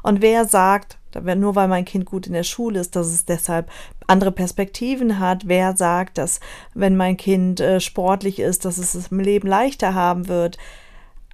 Und 0.02 0.22
wer 0.22 0.46
sagt, 0.46 0.98
nur 1.14 1.54
weil 1.54 1.68
mein 1.68 1.84
Kind 1.84 2.06
gut 2.06 2.26
in 2.26 2.32
der 2.32 2.42
Schule 2.42 2.80
ist, 2.80 2.96
dass 2.96 3.08
es 3.08 3.26
deshalb 3.26 3.70
andere 4.06 4.32
Perspektiven 4.32 5.18
hat? 5.18 5.46
Wer 5.46 5.76
sagt, 5.76 6.16
dass 6.16 6.40
wenn 6.74 6.96
mein 6.96 7.18
Kind 7.18 7.60
äh, 7.60 7.80
sportlich 7.80 8.38
ist, 8.38 8.64
dass 8.64 8.78
es 8.78 8.94
es 8.94 9.08
im 9.08 9.20
Leben 9.20 9.46
leichter 9.46 9.94
haben 9.94 10.26
wird? 10.26 10.56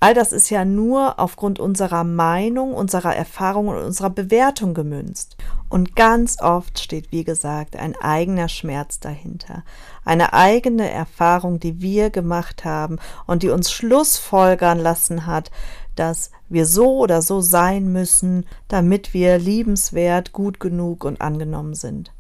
all 0.01 0.15
das 0.15 0.33
ist 0.33 0.51
ja 0.51 0.65
nur 0.65 1.19
aufgrund 1.19 1.59
unserer 1.59 2.05
Meinung, 2.05 2.75
unserer 2.75 3.15
Erfahrung 3.15 3.69
und 3.69 3.79
unserer 3.79 4.11
Bewertung 4.11 4.75
gemünzt. 4.75 5.37
Und 5.69 5.97
ganz 5.97 6.41
oft 6.41 6.79
steht, 6.79 7.13
wie 7.13 7.25
gesagt, 7.25 7.77
ein 7.77 7.95
eigener 7.97 8.49
Schmerz 8.49 9.01
dahinter. 9.01 9.65
Eine 10.05 10.33
eigene 10.33 10.91
Erfahrung, 10.91 11.61
die 11.61 11.83
wir 11.83 12.11
gemacht 12.11 12.65
haben 12.65 12.99
und 13.27 13.43
die 13.43 13.51
uns 13.51 13.71
Schlussfolgern 13.71 14.79
lassen 14.79 15.27
hat, 15.27 15.51
dass 15.95 16.31
wir 16.49 16.65
so 16.65 16.99
oder 16.99 17.21
so 17.21 17.41
sein 17.41 17.93
müssen, 17.93 18.47
damit 18.69 19.13
wir 19.13 19.39
liebenswert, 19.39 20.33
gut 20.33 20.61
genug 20.61 21.05
und 21.05 21.21
angenommen 21.21 21.75
sind. 21.75 22.13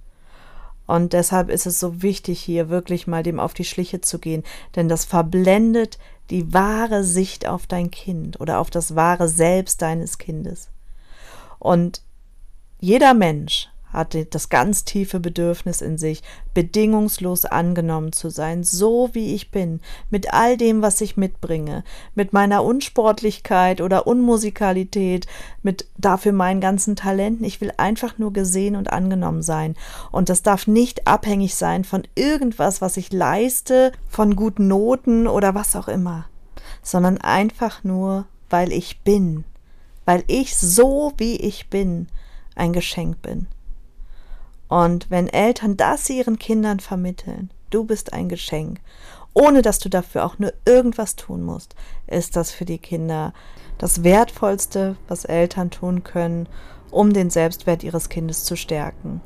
Und 0.86 1.12
deshalb 1.12 1.50
ist 1.50 1.66
es 1.66 1.78
so 1.78 2.02
wichtig, 2.02 2.40
hier 2.40 2.70
wirklich 2.70 3.06
mal 3.06 3.22
dem 3.22 3.40
auf 3.40 3.54
die 3.54 3.64
Schliche 3.64 4.00
zu 4.00 4.18
gehen, 4.18 4.42
denn 4.74 4.88
das 4.88 5.04
verblendet 5.04 5.98
die 6.30 6.52
wahre 6.52 7.04
Sicht 7.04 7.46
auf 7.46 7.66
dein 7.66 7.90
Kind 7.90 8.40
oder 8.40 8.58
auf 8.58 8.70
das 8.70 8.94
wahre 8.94 9.28
Selbst 9.28 9.80
deines 9.82 10.18
Kindes. 10.18 10.70
Und 11.58 12.02
jeder 12.80 13.14
Mensch 13.14 13.68
hat 13.92 14.16
das 14.34 14.48
ganz 14.48 14.84
tiefe 14.84 15.18
Bedürfnis 15.18 15.80
in 15.80 15.96
sich, 15.96 16.22
bedingungslos 16.54 17.44
angenommen 17.44 18.12
zu 18.12 18.28
sein, 18.28 18.62
so 18.62 19.10
wie 19.12 19.34
ich 19.34 19.50
bin, 19.50 19.80
mit 20.10 20.32
all 20.32 20.56
dem, 20.56 20.82
was 20.82 21.00
ich 21.00 21.16
mitbringe, 21.16 21.84
mit 22.14 22.32
meiner 22.32 22.62
Unsportlichkeit 22.64 23.80
oder 23.80 24.06
Unmusikalität, 24.06 25.26
mit 25.62 25.86
dafür 25.96 26.32
meinen 26.32 26.60
ganzen 26.60 26.96
Talenten. 26.96 27.44
Ich 27.44 27.60
will 27.60 27.72
einfach 27.78 28.18
nur 28.18 28.32
gesehen 28.32 28.76
und 28.76 28.92
angenommen 28.92 29.42
sein. 29.42 29.74
Und 30.12 30.28
das 30.28 30.42
darf 30.42 30.66
nicht 30.66 31.06
abhängig 31.06 31.54
sein 31.54 31.84
von 31.84 32.02
irgendwas, 32.14 32.82
was 32.82 32.96
ich 32.98 33.12
leiste, 33.12 33.92
von 34.08 34.36
guten 34.36 34.68
Noten 34.68 35.26
oder 35.26 35.54
was 35.54 35.74
auch 35.74 35.88
immer, 35.88 36.26
sondern 36.82 37.18
einfach 37.18 37.84
nur, 37.84 38.26
weil 38.50 38.70
ich 38.72 39.00
bin, 39.00 39.44
weil 40.04 40.24
ich 40.26 40.56
so 40.56 41.12
wie 41.16 41.36
ich 41.36 41.70
bin 41.70 42.08
ein 42.58 42.72
Geschenk 42.72 43.22
bin. 43.22 43.46
Und 44.68 45.10
wenn 45.10 45.28
Eltern 45.28 45.76
das 45.76 46.08
ihren 46.10 46.38
Kindern 46.38 46.80
vermitteln, 46.80 47.50
du 47.70 47.84
bist 47.84 48.12
ein 48.12 48.28
Geschenk, 48.28 48.80
ohne 49.34 49.62
dass 49.62 49.78
du 49.78 49.88
dafür 49.88 50.24
auch 50.24 50.38
nur 50.38 50.52
irgendwas 50.64 51.16
tun 51.16 51.42
musst, 51.42 51.74
ist 52.06 52.36
das 52.36 52.50
für 52.50 52.64
die 52.64 52.78
Kinder 52.78 53.32
das 53.78 54.02
Wertvollste, 54.02 54.96
was 55.06 55.24
Eltern 55.24 55.70
tun 55.70 56.02
können, 56.02 56.48
um 56.90 57.12
den 57.12 57.30
Selbstwert 57.30 57.84
ihres 57.84 58.08
Kindes 58.08 58.44
zu 58.44 58.56
stärken. 58.56 59.20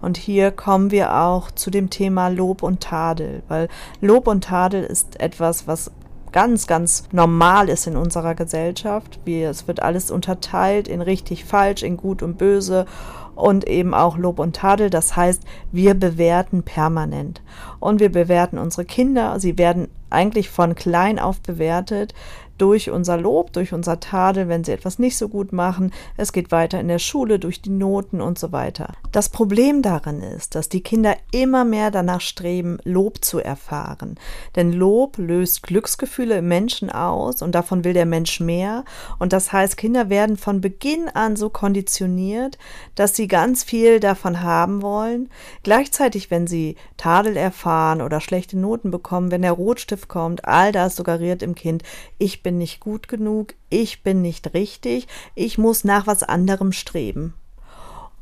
Und 0.00 0.16
hier 0.16 0.50
kommen 0.50 0.90
wir 0.90 1.14
auch 1.16 1.52
zu 1.52 1.70
dem 1.70 1.88
Thema 1.88 2.28
Lob 2.28 2.62
und 2.62 2.80
Tadel, 2.80 3.42
weil 3.46 3.68
Lob 4.00 4.26
und 4.26 4.44
Tadel 4.44 4.82
ist 4.82 5.20
etwas, 5.20 5.68
was 5.68 5.92
ganz, 6.32 6.66
ganz 6.66 7.04
normal 7.12 7.68
ist 7.68 7.86
in 7.86 7.96
unserer 7.96 8.34
Gesellschaft. 8.34 9.20
Wie, 9.24 9.42
es 9.42 9.68
wird 9.68 9.82
alles 9.82 10.10
unterteilt 10.10 10.88
in 10.88 11.00
richtig, 11.00 11.44
falsch, 11.44 11.82
in 11.82 11.96
gut 11.96 12.22
und 12.22 12.38
böse 12.38 12.86
und 13.34 13.66
eben 13.68 13.94
auch 13.94 14.16
Lob 14.18 14.38
und 14.38 14.56
Tadel. 14.56 14.90
Das 14.90 15.16
heißt, 15.16 15.42
wir 15.70 15.94
bewerten 15.94 16.62
permanent. 16.62 17.42
Und 17.80 18.00
wir 18.00 18.10
bewerten 18.10 18.58
unsere 18.58 18.84
Kinder. 18.84 19.38
Sie 19.40 19.58
werden 19.58 19.88
eigentlich 20.10 20.50
von 20.50 20.74
klein 20.74 21.18
auf 21.18 21.40
bewertet 21.40 22.14
durch 22.58 22.90
unser 22.90 23.16
Lob, 23.16 23.52
durch 23.52 23.72
unser 23.72 24.00
Tadel, 24.00 24.48
wenn 24.48 24.64
sie 24.64 24.72
etwas 24.72 24.98
nicht 24.98 25.16
so 25.16 25.28
gut 25.28 25.52
machen. 25.52 25.92
Es 26.16 26.32
geht 26.32 26.52
weiter 26.52 26.78
in 26.80 26.88
der 26.88 26.98
Schule, 26.98 27.38
durch 27.38 27.60
die 27.62 27.70
Noten 27.70 28.20
und 28.20 28.38
so 28.38 28.52
weiter. 28.52 28.92
Das 29.10 29.28
Problem 29.28 29.82
darin 29.82 30.22
ist, 30.22 30.54
dass 30.54 30.68
die 30.68 30.82
Kinder 30.82 31.16
immer 31.32 31.64
mehr 31.64 31.90
danach 31.90 32.20
streben, 32.20 32.78
Lob 32.84 33.24
zu 33.24 33.38
erfahren. 33.38 34.16
Denn 34.56 34.72
Lob 34.72 35.18
löst 35.18 35.62
Glücksgefühle 35.62 36.38
im 36.38 36.48
Menschen 36.48 36.90
aus 36.90 37.42
und 37.42 37.54
davon 37.54 37.84
will 37.84 37.94
der 37.94 38.06
Mensch 38.06 38.40
mehr. 38.40 38.84
Und 39.18 39.32
das 39.32 39.52
heißt, 39.52 39.76
Kinder 39.76 40.08
werden 40.08 40.36
von 40.36 40.60
Beginn 40.60 41.08
an 41.08 41.36
so 41.36 41.50
konditioniert, 41.50 42.58
dass 42.94 43.16
sie 43.16 43.28
ganz 43.28 43.64
viel 43.64 44.00
davon 44.00 44.42
haben 44.42 44.82
wollen. 44.82 45.28
Gleichzeitig, 45.62 46.30
wenn 46.30 46.46
sie 46.46 46.76
Tadel 46.96 47.36
erfahren 47.36 48.02
oder 48.02 48.20
schlechte 48.20 48.58
Noten 48.58 48.90
bekommen, 48.90 49.30
wenn 49.30 49.42
der 49.42 49.52
Rotstift 49.52 50.08
kommt, 50.08 50.44
all 50.44 50.72
das 50.72 50.96
suggeriert 50.96 51.42
im 51.42 51.54
Kind, 51.54 51.82
ich 52.18 52.41
bin 52.42 52.58
nicht 52.58 52.80
gut 52.80 53.08
genug, 53.08 53.54
ich 53.70 54.02
bin 54.02 54.22
nicht 54.22 54.54
richtig, 54.54 55.08
ich 55.34 55.58
muss 55.58 55.84
nach 55.84 56.06
was 56.06 56.22
anderem 56.22 56.72
streben. 56.72 57.34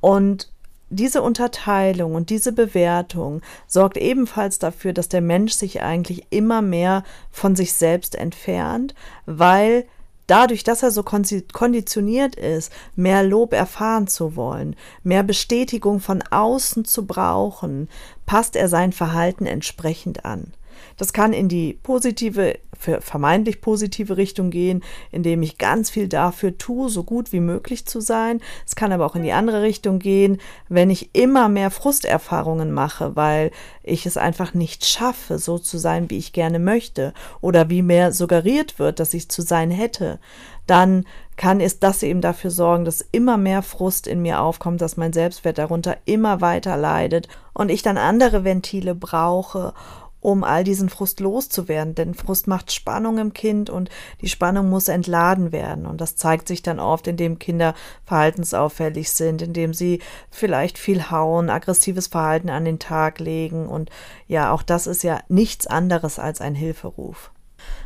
Und 0.00 0.52
diese 0.90 1.22
Unterteilung 1.22 2.14
und 2.14 2.30
diese 2.30 2.52
Bewertung 2.52 3.42
sorgt 3.66 3.96
ebenfalls 3.96 4.58
dafür, 4.58 4.92
dass 4.92 5.08
der 5.08 5.20
Mensch 5.20 5.52
sich 5.52 5.82
eigentlich 5.82 6.26
immer 6.30 6.62
mehr 6.62 7.04
von 7.30 7.54
sich 7.54 7.72
selbst 7.72 8.16
entfernt, 8.16 8.94
weil 9.24 9.86
dadurch, 10.26 10.64
dass 10.64 10.82
er 10.82 10.90
so 10.90 11.02
konditioniert 11.02 12.34
ist, 12.36 12.72
mehr 12.96 13.22
Lob 13.22 13.52
erfahren 13.52 14.08
zu 14.08 14.36
wollen, 14.36 14.76
mehr 15.02 15.22
Bestätigung 15.22 16.00
von 16.00 16.22
außen 16.22 16.84
zu 16.84 17.06
brauchen, 17.06 17.88
passt 18.26 18.56
er 18.56 18.68
sein 18.68 18.92
Verhalten 18.92 19.46
entsprechend 19.46 20.24
an. 20.24 20.52
Das 20.96 21.12
kann 21.12 21.32
in 21.32 21.48
die 21.48 21.78
positive, 21.82 22.58
vermeintlich 22.78 23.60
positive 23.60 24.16
Richtung 24.16 24.50
gehen, 24.50 24.82
indem 25.10 25.42
ich 25.42 25.58
ganz 25.58 25.90
viel 25.90 26.08
dafür 26.08 26.56
tue, 26.56 26.88
so 26.88 27.04
gut 27.04 27.32
wie 27.32 27.40
möglich 27.40 27.86
zu 27.86 28.00
sein. 28.00 28.40
Es 28.66 28.76
kann 28.76 28.92
aber 28.92 29.06
auch 29.06 29.16
in 29.16 29.22
die 29.22 29.32
andere 29.32 29.62
Richtung 29.62 29.98
gehen, 29.98 30.38
wenn 30.68 30.90
ich 30.90 31.10
immer 31.14 31.48
mehr 31.48 31.70
Frusterfahrungen 31.70 32.72
mache, 32.72 33.16
weil 33.16 33.50
ich 33.82 34.06
es 34.06 34.16
einfach 34.16 34.54
nicht 34.54 34.86
schaffe, 34.86 35.38
so 35.38 35.58
zu 35.58 35.78
sein, 35.78 36.10
wie 36.10 36.18
ich 36.18 36.32
gerne 36.32 36.58
möchte 36.58 37.12
oder 37.40 37.68
wie 37.68 37.82
mehr 37.82 38.12
suggeriert 38.12 38.78
wird, 38.78 39.00
dass 39.00 39.14
ich 39.14 39.28
zu 39.28 39.42
sein 39.42 39.70
hätte. 39.70 40.18
Dann 40.66 41.04
kann 41.36 41.60
es 41.60 41.80
das 41.80 42.02
eben 42.02 42.20
dafür 42.20 42.50
sorgen, 42.50 42.84
dass 42.84 43.00
immer 43.12 43.38
mehr 43.38 43.62
Frust 43.62 44.06
in 44.06 44.20
mir 44.20 44.40
aufkommt, 44.40 44.80
dass 44.82 44.98
mein 44.98 45.12
Selbstwert 45.12 45.58
darunter 45.58 45.96
immer 46.04 46.42
weiter 46.42 46.76
leidet 46.76 47.28
und 47.54 47.70
ich 47.70 47.82
dann 47.82 47.96
andere 47.96 48.44
Ventile 48.44 48.94
brauche, 48.94 49.72
um 50.20 50.44
all 50.44 50.64
diesen 50.64 50.88
Frust 50.88 51.20
loszuwerden. 51.20 51.94
Denn 51.94 52.14
Frust 52.14 52.46
macht 52.46 52.72
Spannung 52.72 53.18
im 53.18 53.32
Kind 53.32 53.70
und 53.70 53.90
die 54.20 54.28
Spannung 54.28 54.68
muss 54.68 54.88
entladen 54.88 55.52
werden. 55.52 55.86
Und 55.86 56.00
das 56.00 56.16
zeigt 56.16 56.48
sich 56.48 56.62
dann 56.62 56.78
oft, 56.78 57.06
indem 57.06 57.38
Kinder 57.38 57.74
verhaltensauffällig 58.04 59.10
sind, 59.10 59.42
indem 59.42 59.74
sie 59.74 60.00
vielleicht 60.30 60.78
viel 60.78 61.10
hauen, 61.10 61.50
aggressives 61.50 62.08
Verhalten 62.08 62.50
an 62.50 62.64
den 62.64 62.78
Tag 62.78 63.18
legen. 63.18 63.66
Und 63.66 63.90
ja, 64.26 64.52
auch 64.52 64.62
das 64.62 64.86
ist 64.86 65.02
ja 65.02 65.20
nichts 65.28 65.66
anderes 65.66 66.18
als 66.18 66.40
ein 66.40 66.54
Hilferuf. 66.54 67.30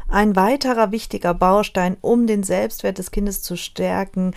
Ein 0.09 0.37
weiterer 0.37 0.93
wichtiger 0.93 1.35
Baustein, 1.35 1.97
um 2.01 2.27
den 2.27 2.43
Selbstwert 2.43 2.99
des 2.99 3.11
Kindes 3.11 3.43
zu 3.43 3.57
stärken, 3.57 4.35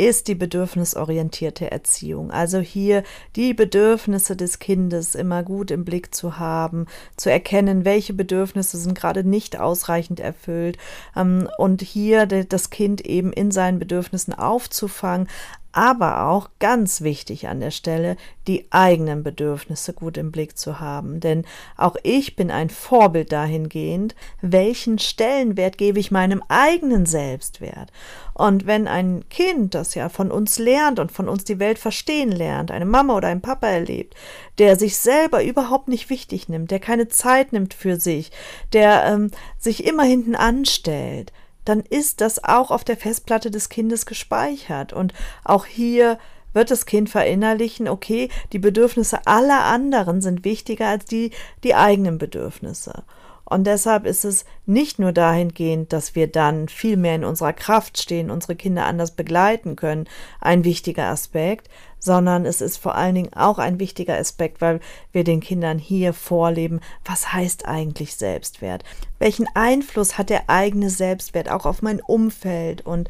ist 0.00 0.28
die 0.28 0.34
bedürfnisorientierte 0.34 1.70
Erziehung. 1.70 2.30
Also 2.30 2.58
hier 2.58 3.02
die 3.36 3.52
Bedürfnisse 3.52 4.34
des 4.34 4.58
Kindes 4.58 5.14
immer 5.14 5.42
gut 5.42 5.70
im 5.70 5.84
Blick 5.84 6.14
zu 6.14 6.38
haben, 6.38 6.86
zu 7.18 7.30
erkennen, 7.30 7.84
welche 7.84 8.14
Bedürfnisse 8.14 8.78
sind 8.78 8.94
gerade 8.94 9.24
nicht 9.24 9.60
ausreichend 9.60 10.18
erfüllt 10.18 10.78
ähm, 11.14 11.50
und 11.58 11.82
hier 11.82 12.24
das 12.24 12.70
Kind 12.70 13.02
eben 13.02 13.30
in 13.30 13.50
seinen 13.50 13.78
Bedürfnissen 13.78 14.32
aufzufangen, 14.32 15.28
aber 15.72 16.26
auch 16.26 16.50
ganz 16.58 17.00
wichtig 17.00 17.48
an 17.48 17.60
der 17.60 17.70
Stelle, 17.70 18.16
die 18.46 18.66
eigenen 18.70 19.22
Bedürfnisse 19.22 19.92
gut 19.92 20.16
im 20.16 20.32
Blick 20.32 20.58
zu 20.58 20.80
haben. 20.80 21.20
Denn 21.20 21.44
auch 21.76 21.96
ich 22.02 22.36
bin 22.36 22.50
ein 22.50 22.70
Vorbild 22.70 23.32
dahingehend, 23.32 24.14
welchen 24.40 24.98
Stellenwert 24.98 25.78
gebe 25.78 25.98
ich 25.98 26.10
meinem 26.10 26.42
eigenen 26.48 27.06
Selbstwert. 27.06 27.92
Und 28.34 28.66
wenn 28.66 28.88
ein 28.88 29.24
Kind, 29.28 29.74
das 29.74 29.94
ja 29.94 30.08
von 30.08 30.30
uns 30.30 30.58
lernt 30.58 30.98
und 30.98 31.12
von 31.12 31.28
uns 31.28 31.44
die 31.44 31.58
Welt 31.58 31.78
verstehen 31.78 32.32
lernt, 32.32 32.70
eine 32.70 32.86
Mama 32.86 33.16
oder 33.16 33.28
ein 33.28 33.42
Papa 33.42 33.66
erlebt, 33.66 34.14
der 34.58 34.76
sich 34.76 34.96
selber 34.96 35.44
überhaupt 35.44 35.88
nicht 35.88 36.10
wichtig 36.10 36.48
nimmt, 36.48 36.70
der 36.70 36.80
keine 36.80 37.08
Zeit 37.08 37.52
nimmt 37.52 37.74
für 37.74 38.00
sich, 38.00 38.32
der 38.72 39.04
ähm, 39.04 39.30
sich 39.58 39.84
immer 39.84 40.04
hinten 40.04 40.34
anstellt, 40.34 41.32
dann 41.70 41.80
ist 41.80 42.20
das 42.20 42.42
auch 42.42 42.72
auf 42.72 42.82
der 42.82 42.96
Festplatte 42.96 43.52
des 43.52 43.68
Kindes 43.68 44.04
gespeichert. 44.04 44.92
Und 44.92 45.14
auch 45.44 45.66
hier 45.66 46.18
wird 46.52 46.72
das 46.72 46.84
Kind 46.84 47.08
verinnerlichen, 47.08 47.88
okay, 47.88 48.28
die 48.52 48.58
Bedürfnisse 48.58 49.24
aller 49.26 49.64
anderen 49.64 50.20
sind 50.20 50.44
wichtiger 50.44 50.88
als 50.88 51.04
die, 51.04 51.30
die 51.62 51.76
eigenen 51.76 52.18
Bedürfnisse. 52.18 53.04
Und 53.44 53.68
deshalb 53.68 54.04
ist 54.04 54.24
es 54.24 54.44
nicht 54.66 54.98
nur 54.98 55.12
dahingehend, 55.12 55.92
dass 55.92 56.16
wir 56.16 56.26
dann 56.26 56.68
viel 56.68 56.96
mehr 56.96 57.14
in 57.14 57.24
unserer 57.24 57.52
Kraft 57.52 57.98
stehen, 57.98 58.30
unsere 58.30 58.56
Kinder 58.56 58.86
anders 58.86 59.12
begleiten 59.12 59.76
können, 59.76 60.08
ein 60.40 60.64
wichtiger 60.64 61.06
Aspekt, 61.06 61.68
sondern 62.00 62.46
es 62.46 62.60
ist 62.60 62.78
vor 62.78 62.96
allen 62.96 63.14
Dingen 63.14 63.32
auch 63.34 63.58
ein 63.58 63.78
wichtiger 63.78 64.18
Aspekt, 64.18 64.60
weil 64.60 64.80
wir 65.12 65.22
den 65.22 65.40
Kindern 65.40 65.78
hier 65.78 66.12
vorleben, 66.12 66.80
was 67.04 67.32
heißt 67.32 67.66
eigentlich 67.66 68.16
Selbstwert? 68.16 68.82
Welchen 69.18 69.46
Einfluss 69.54 70.18
hat 70.18 70.30
der 70.30 70.50
eigene 70.50 70.90
Selbstwert 70.90 71.50
auch 71.50 71.66
auf 71.66 71.82
mein 71.82 72.00
Umfeld 72.00 72.84
und 72.84 73.08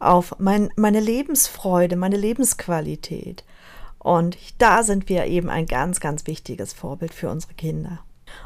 auf 0.00 0.34
mein, 0.38 0.68
meine 0.76 1.00
Lebensfreude, 1.00 1.96
meine 1.96 2.16
Lebensqualität? 2.16 3.44
Und 3.98 4.36
da 4.58 4.82
sind 4.82 5.08
wir 5.08 5.26
eben 5.26 5.48
ein 5.48 5.66
ganz, 5.66 6.00
ganz 6.00 6.26
wichtiges 6.26 6.72
Vorbild 6.72 7.14
für 7.14 7.30
unsere 7.30 7.54
Kinder. 7.54 8.00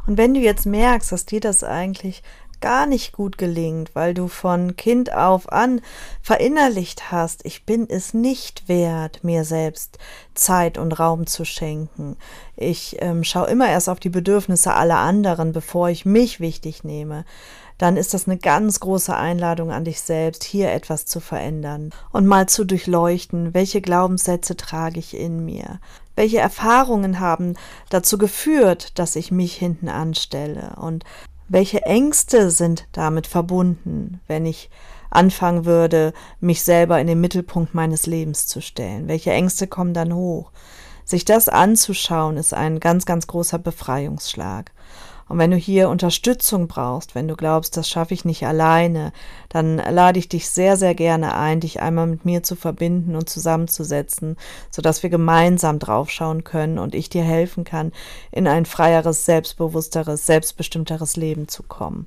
Und 0.06 0.18
wenn 0.18 0.34
du 0.34 0.40
jetzt 0.40 0.66
merkst, 0.66 1.12
dass 1.12 1.26
dir 1.26 1.40
das 1.40 1.64
eigentlich 1.64 2.22
gar 2.60 2.86
nicht 2.86 3.12
gut 3.12 3.38
gelingt, 3.38 3.94
weil 3.94 4.14
du 4.14 4.28
von 4.28 4.76
Kind 4.76 5.12
auf 5.12 5.52
an 5.52 5.80
verinnerlicht 6.22 7.10
hast, 7.10 7.44
ich 7.44 7.64
bin 7.64 7.88
es 7.88 8.14
nicht 8.14 8.68
wert, 8.68 9.22
mir 9.22 9.44
selbst 9.44 9.98
Zeit 10.34 10.78
und 10.78 10.98
Raum 10.98 11.26
zu 11.26 11.44
schenken. 11.44 12.16
Ich 12.56 12.96
ähm, 13.00 13.24
schaue 13.24 13.48
immer 13.48 13.68
erst 13.68 13.88
auf 13.88 14.00
die 14.00 14.08
Bedürfnisse 14.08 14.74
aller 14.74 14.98
anderen, 14.98 15.52
bevor 15.52 15.88
ich 15.88 16.04
mich 16.06 16.40
wichtig 16.40 16.84
nehme. 16.84 17.24
Dann 17.78 17.98
ist 17.98 18.14
das 18.14 18.26
eine 18.26 18.38
ganz 18.38 18.80
große 18.80 19.14
Einladung 19.14 19.70
an 19.70 19.84
dich 19.84 20.00
selbst, 20.00 20.44
hier 20.44 20.72
etwas 20.72 21.04
zu 21.04 21.20
verändern 21.20 21.90
und 22.10 22.26
mal 22.26 22.48
zu 22.48 22.64
durchleuchten, 22.64 23.52
welche 23.52 23.82
Glaubenssätze 23.82 24.56
trage 24.56 24.98
ich 24.98 25.14
in 25.14 25.44
mir, 25.44 25.78
welche 26.14 26.38
Erfahrungen 26.38 27.20
haben 27.20 27.54
dazu 27.90 28.16
geführt, 28.16 28.98
dass 28.98 29.14
ich 29.16 29.30
mich 29.30 29.54
hinten 29.54 29.90
anstelle? 29.90 30.76
Und 30.80 31.04
welche 31.48 31.82
Ängste 31.82 32.50
sind 32.50 32.86
damit 32.92 33.26
verbunden, 33.26 34.20
wenn 34.26 34.46
ich 34.46 34.70
anfangen 35.10 35.64
würde, 35.64 36.12
mich 36.40 36.62
selber 36.62 37.00
in 37.00 37.06
den 37.06 37.20
Mittelpunkt 37.20 37.74
meines 37.74 38.06
Lebens 38.06 38.46
zu 38.46 38.60
stellen? 38.60 39.08
Welche 39.08 39.32
Ängste 39.32 39.66
kommen 39.66 39.94
dann 39.94 40.14
hoch? 40.14 40.50
Sich 41.04 41.24
das 41.24 41.48
anzuschauen, 41.48 42.36
ist 42.36 42.52
ein 42.52 42.80
ganz, 42.80 43.06
ganz 43.06 43.28
großer 43.28 43.58
Befreiungsschlag. 43.58 44.72
Und 45.28 45.38
wenn 45.38 45.50
du 45.50 45.56
hier 45.56 45.88
Unterstützung 45.88 46.68
brauchst, 46.68 47.14
wenn 47.16 47.26
du 47.26 47.34
glaubst, 47.34 47.76
das 47.76 47.88
schaffe 47.88 48.14
ich 48.14 48.24
nicht 48.24 48.46
alleine, 48.46 49.12
dann 49.48 49.78
lade 49.78 50.18
ich 50.20 50.28
dich 50.28 50.48
sehr, 50.48 50.76
sehr 50.76 50.94
gerne 50.94 51.34
ein, 51.34 51.60
dich 51.60 51.80
einmal 51.80 52.06
mit 52.06 52.24
mir 52.24 52.44
zu 52.44 52.54
verbinden 52.54 53.16
und 53.16 53.28
zusammenzusetzen, 53.28 54.36
sodass 54.70 55.02
wir 55.02 55.10
gemeinsam 55.10 55.80
draufschauen 55.80 56.44
können 56.44 56.78
und 56.78 56.94
ich 56.94 57.08
dir 57.08 57.24
helfen 57.24 57.64
kann, 57.64 57.92
in 58.30 58.46
ein 58.46 58.66
freieres, 58.66 59.24
selbstbewussteres, 59.24 60.26
selbstbestimmteres 60.26 61.16
Leben 61.16 61.48
zu 61.48 61.64
kommen. 61.64 62.06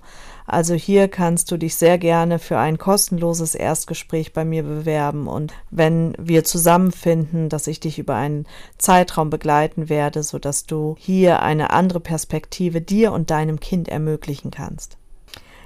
Also 0.51 0.73
hier 0.73 1.07
kannst 1.07 1.51
du 1.51 1.57
dich 1.57 1.75
sehr 1.75 1.99
gerne 1.99 2.39
für 2.39 2.57
ein 2.57 2.79
kostenloses 2.79 3.53
Erstgespräch 3.53 4.33
bei 4.33 4.43
mir 4.43 4.63
bewerben 4.63 5.27
und 5.27 5.53
wenn 5.69 6.15
wir 6.17 6.43
zusammenfinden, 6.43 7.49
dass 7.49 7.67
ich 7.67 7.79
dich 7.79 7.99
über 7.99 8.15
einen 8.15 8.47
Zeitraum 8.79 9.29
begleiten 9.29 9.89
werde, 9.89 10.23
sodass 10.23 10.65
du 10.65 10.95
hier 10.97 11.43
eine 11.43 11.69
andere 11.69 11.99
Perspektive 11.99 12.81
dir 12.81 13.13
und 13.13 13.29
deinem 13.29 13.59
Kind 13.59 13.89
ermöglichen 13.89 14.49
kannst. 14.49 14.97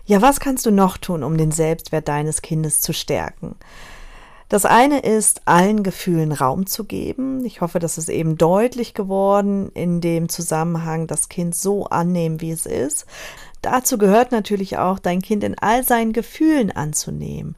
Ja, 0.06 0.22
was 0.22 0.42
kannst 0.42 0.66
du 0.66 0.72
noch 0.72 0.98
tun, 0.98 1.24
um 1.24 1.38
den 1.38 1.52
Selbstwert 1.52 2.10
deines 2.10 2.42
Kindes 2.42 2.82
zu 2.82 2.92
stärken? 2.92 3.56
Das 4.50 4.66
eine 4.66 5.00
ist, 5.00 5.44
allen 5.46 5.82
Gefühlen 5.82 6.34
Raum 6.34 6.68
zu 6.68 6.84
geben. 6.84 7.44
Ich 7.46 7.62
hoffe, 7.62 7.80
das 7.80 7.98
ist 7.98 8.10
eben 8.10 8.38
deutlich 8.38 8.94
geworden 8.94 9.72
in 9.74 10.02
dem 10.02 10.28
Zusammenhang, 10.28 11.08
das 11.08 11.30
Kind 11.30 11.56
so 11.56 11.86
annehmen, 11.86 12.42
wie 12.42 12.52
es 12.52 12.66
ist. 12.66 13.06
Dazu 13.64 13.98
gehört 13.98 14.34
natürlich 14.34 14.78
auch, 14.78 15.00
dein 15.00 15.22
Kind 15.22 15.42
in 15.42 15.58
all 15.58 15.86
seinen 15.86 16.12
Gefühlen 16.12 16.70
anzunehmen. 16.70 17.56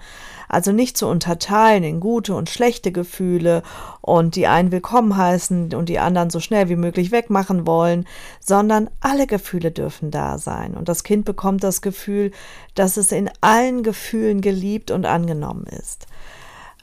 Also 0.48 0.72
nicht 0.72 0.98
zu 0.98 1.08
unterteilen 1.08 1.84
in 1.84 2.00
gute 2.00 2.36
und 2.36 2.48
schlechte 2.48 2.92
Gefühle 2.92 3.64
und 4.02 4.36
die 4.36 4.46
einen 4.46 4.72
willkommen 4.72 5.18
heißen 5.18 5.74
und 5.74 5.90
die 5.90 5.98
anderen 5.98 6.30
so 6.30 6.40
schnell 6.40 6.70
wie 6.70 6.76
möglich 6.76 7.12
wegmachen 7.12 7.66
wollen, 7.66 8.06
sondern 8.40 8.92
alle 9.00 9.26
Gefühle 9.26 9.72
dürfen 9.72 10.12
da 10.12 10.38
sein. 10.38 10.76
Und 10.76 10.90
das 10.90 11.04
Kind 11.04 11.26
bekommt 11.26 11.64
das 11.64 11.82
Gefühl, 11.82 12.30
dass 12.76 12.98
es 12.98 13.12
in 13.12 13.28
allen 13.42 13.82
Gefühlen 13.82 14.42
geliebt 14.42 14.92
und 14.92 15.08
angenommen 15.08 15.66
ist. 15.66 16.06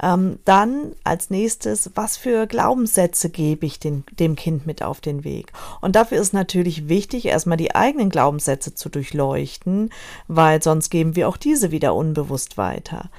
Ähm, 0.03 0.39
dann 0.45 0.93
als 1.05 1.31
nächstes, 1.31 1.93
was 1.95 2.17
für 2.17 2.47
Glaubenssätze 2.47 3.31
gebe 3.31 3.65
ich 3.67 3.79
den, 3.79 4.05
dem 4.11 4.35
Kind 4.37 4.67
mit 4.67 4.83
auf 4.83 5.01
den 5.01 5.25
Weg? 5.25 5.53
Und 5.81 5.97
dafür 5.97 6.21
ist 6.21 6.35
natürlich 6.35 6.89
wichtig, 6.89 7.27
erstmal 7.27 7.57
die 7.57 7.75
eigenen 7.75 8.11
Glaubenssätze 8.11 8.75
zu 8.75 8.89
durchleuchten, 8.89 9.91
weil 10.27 10.63
sonst 10.63 10.91
geben 10.91 11.15
wir 11.15 11.29
auch 11.29 11.37
diese 11.37 11.71
wieder 11.71 11.95
unbewusst 11.95 12.59
weiter. 12.59 13.11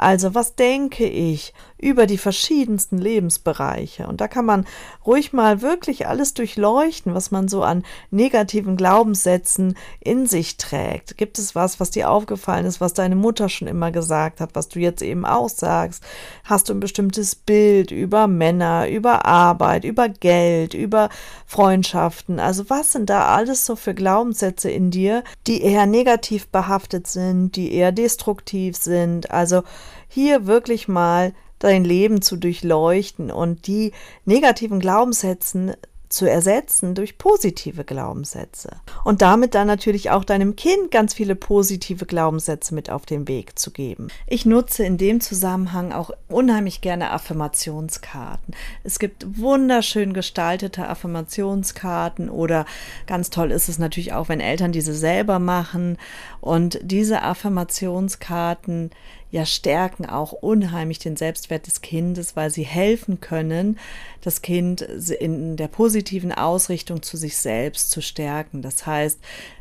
Also 0.00 0.34
was 0.34 0.54
denke 0.54 1.06
ich 1.06 1.52
über 1.76 2.06
die 2.06 2.16
verschiedensten 2.16 2.96
Lebensbereiche? 2.96 4.06
Und 4.06 4.22
da 4.22 4.28
kann 4.28 4.46
man 4.46 4.66
ruhig 5.04 5.34
mal 5.34 5.60
wirklich 5.60 6.06
alles 6.06 6.32
durchleuchten, 6.32 7.12
was 7.12 7.30
man 7.30 7.48
so 7.48 7.62
an 7.62 7.84
negativen 8.10 8.78
Glaubenssätzen 8.78 9.76
in 10.00 10.24
sich 10.24 10.56
trägt. 10.56 11.18
Gibt 11.18 11.38
es 11.38 11.54
was, 11.54 11.80
was 11.80 11.90
dir 11.90 12.10
aufgefallen 12.10 12.64
ist, 12.64 12.80
was 12.80 12.94
deine 12.94 13.14
Mutter 13.14 13.50
schon 13.50 13.68
immer 13.68 13.90
gesagt 13.90 14.40
hat, 14.40 14.54
was 14.54 14.68
du 14.68 14.78
jetzt 14.78 15.02
eben 15.02 15.26
auch 15.26 15.50
sagst? 15.50 16.02
Hast 16.44 16.70
du 16.70 16.72
ein 16.72 16.80
bestimmtes 16.80 17.34
Bild 17.34 17.90
über 17.90 18.26
Männer, 18.26 18.88
über 18.88 19.26
Arbeit, 19.26 19.84
über 19.84 20.08
Geld, 20.08 20.72
über 20.72 21.10
Freundschaften? 21.44 22.40
Also 22.40 22.70
was 22.70 22.92
sind 22.92 23.10
da 23.10 23.26
alles 23.26 23.66
so 23.66 23.76
für 23.76 23.92
Glaubenssätze 23.92 24.70
in 24.70 24.90
dir, 24.90 25.24
die 25.46 25.60
eher 25.60 25.84
negativ 25.84 26.48
behaftet 26.48 27.06
sind, 27.06 27.54
die 27.56 27.74
eher 27.74 27.92
destruktiv 27.92 28.78
sind? 28.78 29.30
Also 29.30 29.62
hier 30.10 30.46
wirklich 30.46 30.88
mal 30.88 31.32
dein 31.60 31.84
Leben 31.84 32.20
zu 32.20 32.36
durchleuchten 32.36 33.30
und 33.30 33.66
die 33.66 33.92
negativen 34.24 34.80
Glaubenssätzen 34.80 35.74
zu 36.10 36.28
ersetzen 36.28 36.96
durch 36.96 37.18
positive 37.18 37.84
Glaubenssätze. 37.84 38.70
Und 39.04 39.22
damit 39.22 39.54
dann 39.54 39.68
natürlich 39.68 40.10
auch 40.10 40.24
deinem 40.24 40.56
Kind 40.56 40.90
ganz 40.90 41.14
viele 41.14 41.36
positive 41.36 42.04
Glaubenssätze 42.04 42.74
mit 42.74 42.90
auf 42.90 43.06
den 43.06 43.28
Weg 43.28 43.58
zu 43.58 43.70
geben. 43.70 44.08
Ich 44.26 44.44
nutze 44.44 44.84
in 44.84 44.98
dem 44.98 45.20
Zusammenhang 45.20 45.92
auch 45.92 46.10
unheimlich 46.28 46.80
gerne 46.80 47.12
Affirmationskarten. 47.12 48.56
Es 48.82 48.98
gibt 48.98 49.38
wunderschön 49.38 50.12
gestaltete 50.12 50.88
Affirmationskarten 50.88 52.28
oder 52.28 52.66
ganz 53.06 53.30
toll 53.30 53.52
ist 53.52 53.68
es 53.68 53.78
natürlich 53.78 54.12
auch, 54.12 54.28
wenn 54.28 54.40
Eltern 54.40 54.72
diese 54.72 54.94
selber 54.94 55.38
machen. 55.38 55.96
Und 56.40 56.80
diese 56.82 57.22
Affirmationskarten 57.22 58.90
ja 59.30 59.46
stärken 59.46 60.06
auch 60.06 60.32
unheimlich 60.32 60.98
den 60.98 61.16
Selbstwert 61.16 61.66
des 61.66 61.80
Kindes, 61.82 62.36
weil 62.36 62.50
sie 62.50 62.64
helfen 62.64 63.20
können, 63.20 63.78
das 64.22 64.42
Kind 64.42 64.82
in 64.82 65.56
der 65.56 65.68
positiven 65.68 66.32
Ausrichtung 66.32 67.02
zu 67.02 67.16
sich 67.16 67.36
selbst 67.36 67.90
zu 67.90 68.02
stärken. 68.02 68.62
Das 68.62 68.86
heißt, 68.86 69.18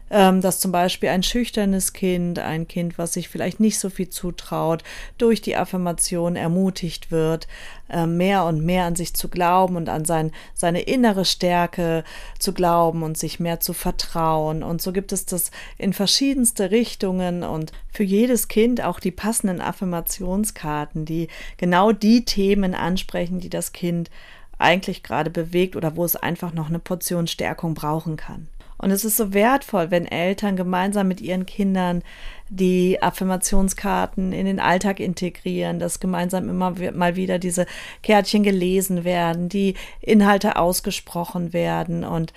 ähm, 0.09 0.41
dass 0.41 0.59
zum 0.59 0.71
Beispiel 0.71 1.09
ein 1.09 1.23
schüchternes 1.23 1.93
Kind, 1.93 2.39
ein 2.39 2.67
Kind, 2.67 2.97
was 2.97 3.13
sich 3.13 3.29
vielleicht 3.29 3.59
nicht 3.59 3.79
so 3.79 3.89
viel 3.89 4.09
zutraut, 4.09 4.83
durch 5.17 5.41
die 5.41 5.55
Affirmation 5.55 6.35
ermutigt 6.35 7.11
wird, 7.11 7.47
äh, 7.89 8.05
mehr 8.05 8.45
und 8.45 8.63
mehr 8.65 8.85
an 8.85 8.95
sich 8.95 9.13
zu 9.13 9.29
glauben 9.29 9.75
und 9.75 9.89
an 9.89 10.05
sein, 10.05 10.31
seine 10.53 10.81
innere 10.81 11.25
Stärke 11.25 12.03
zu 12.39 12.53
glauben 12.53 13.03
und 13.03 13.17
sich 13.17 13.39
mehr 13.39 13.59
zu 13.59 13.73
vertrauen. 13.73 14.63
Und 14.63 14.81
so 14.81 14.91
gibt 14.91 15.11
es 15.11 15.25
das 15.25 15.51
in 15.77 15.93
verschiedenste 15.93 16.71
Richtungen 16.71 17.43
und 17.43 17.71
für 17.91 18.03
jedes 18.03 18.47
Kind 18.47 18.83
auch 18.83 18.99
die 18.99 19.11
passenden 19.11 19.61
Affirmationskarten, 19.61 21.05
die 21.05 21.27
genau 21.57 21.91
die 21.91 22.25
Themen 22.25 22.73
ansprechen, 22.73 23.39
die 23.39 23.49
das 23.49 23.73
Kind 23.73 24.09
eigentlich 24.57 25.03
gerade 25.03 25.29
bewegt 25.29 25.75
oder 25.75 25.95
wo 25.95 26.03
es 26.05 26.15
einfach 26.15 26.53
noch 26.53 26.67
eine 26.67 26.79
Portion 26.79 27.27
Stärkung 27.27 27.73
brauchen 27.73 28.17
kann. 28.17 28.47
Und 28.79 28.91
es 28.91 29.05
ist 29.05 29.17
so 29.17 29.33
wertvoll, 29.33 29.91
wenn 29.91 30.05
Eltern 30.05 30.55
gemeinsam 30.55 31.07
mit 31.07 31.21
ihren 31.21 31.45
Kindern 31.45 32.01
die 32.47 33.01
Affirmationskarten 33.03 34.31
in 34.31 34.45
den 34.45 34.59
Alltag 34.59 34.99
integrieren, 34.99 35.79
dass 35.79 35.99
gemeinsam 35.99 36.49
immer 36.49 36.73
mal 36.93 37.15
wieder 37.15 37.39
diese 37.39 37.67
Kärtchen 38.01 38.41
gelesen 38.41 39.03
werden, 39.03 39.49
die 39.49 39.75
Inhalte 40.01 40.55
ausgesprochen 40.55 41.53
werden. 41.53 42.03
Und 42.03 42.33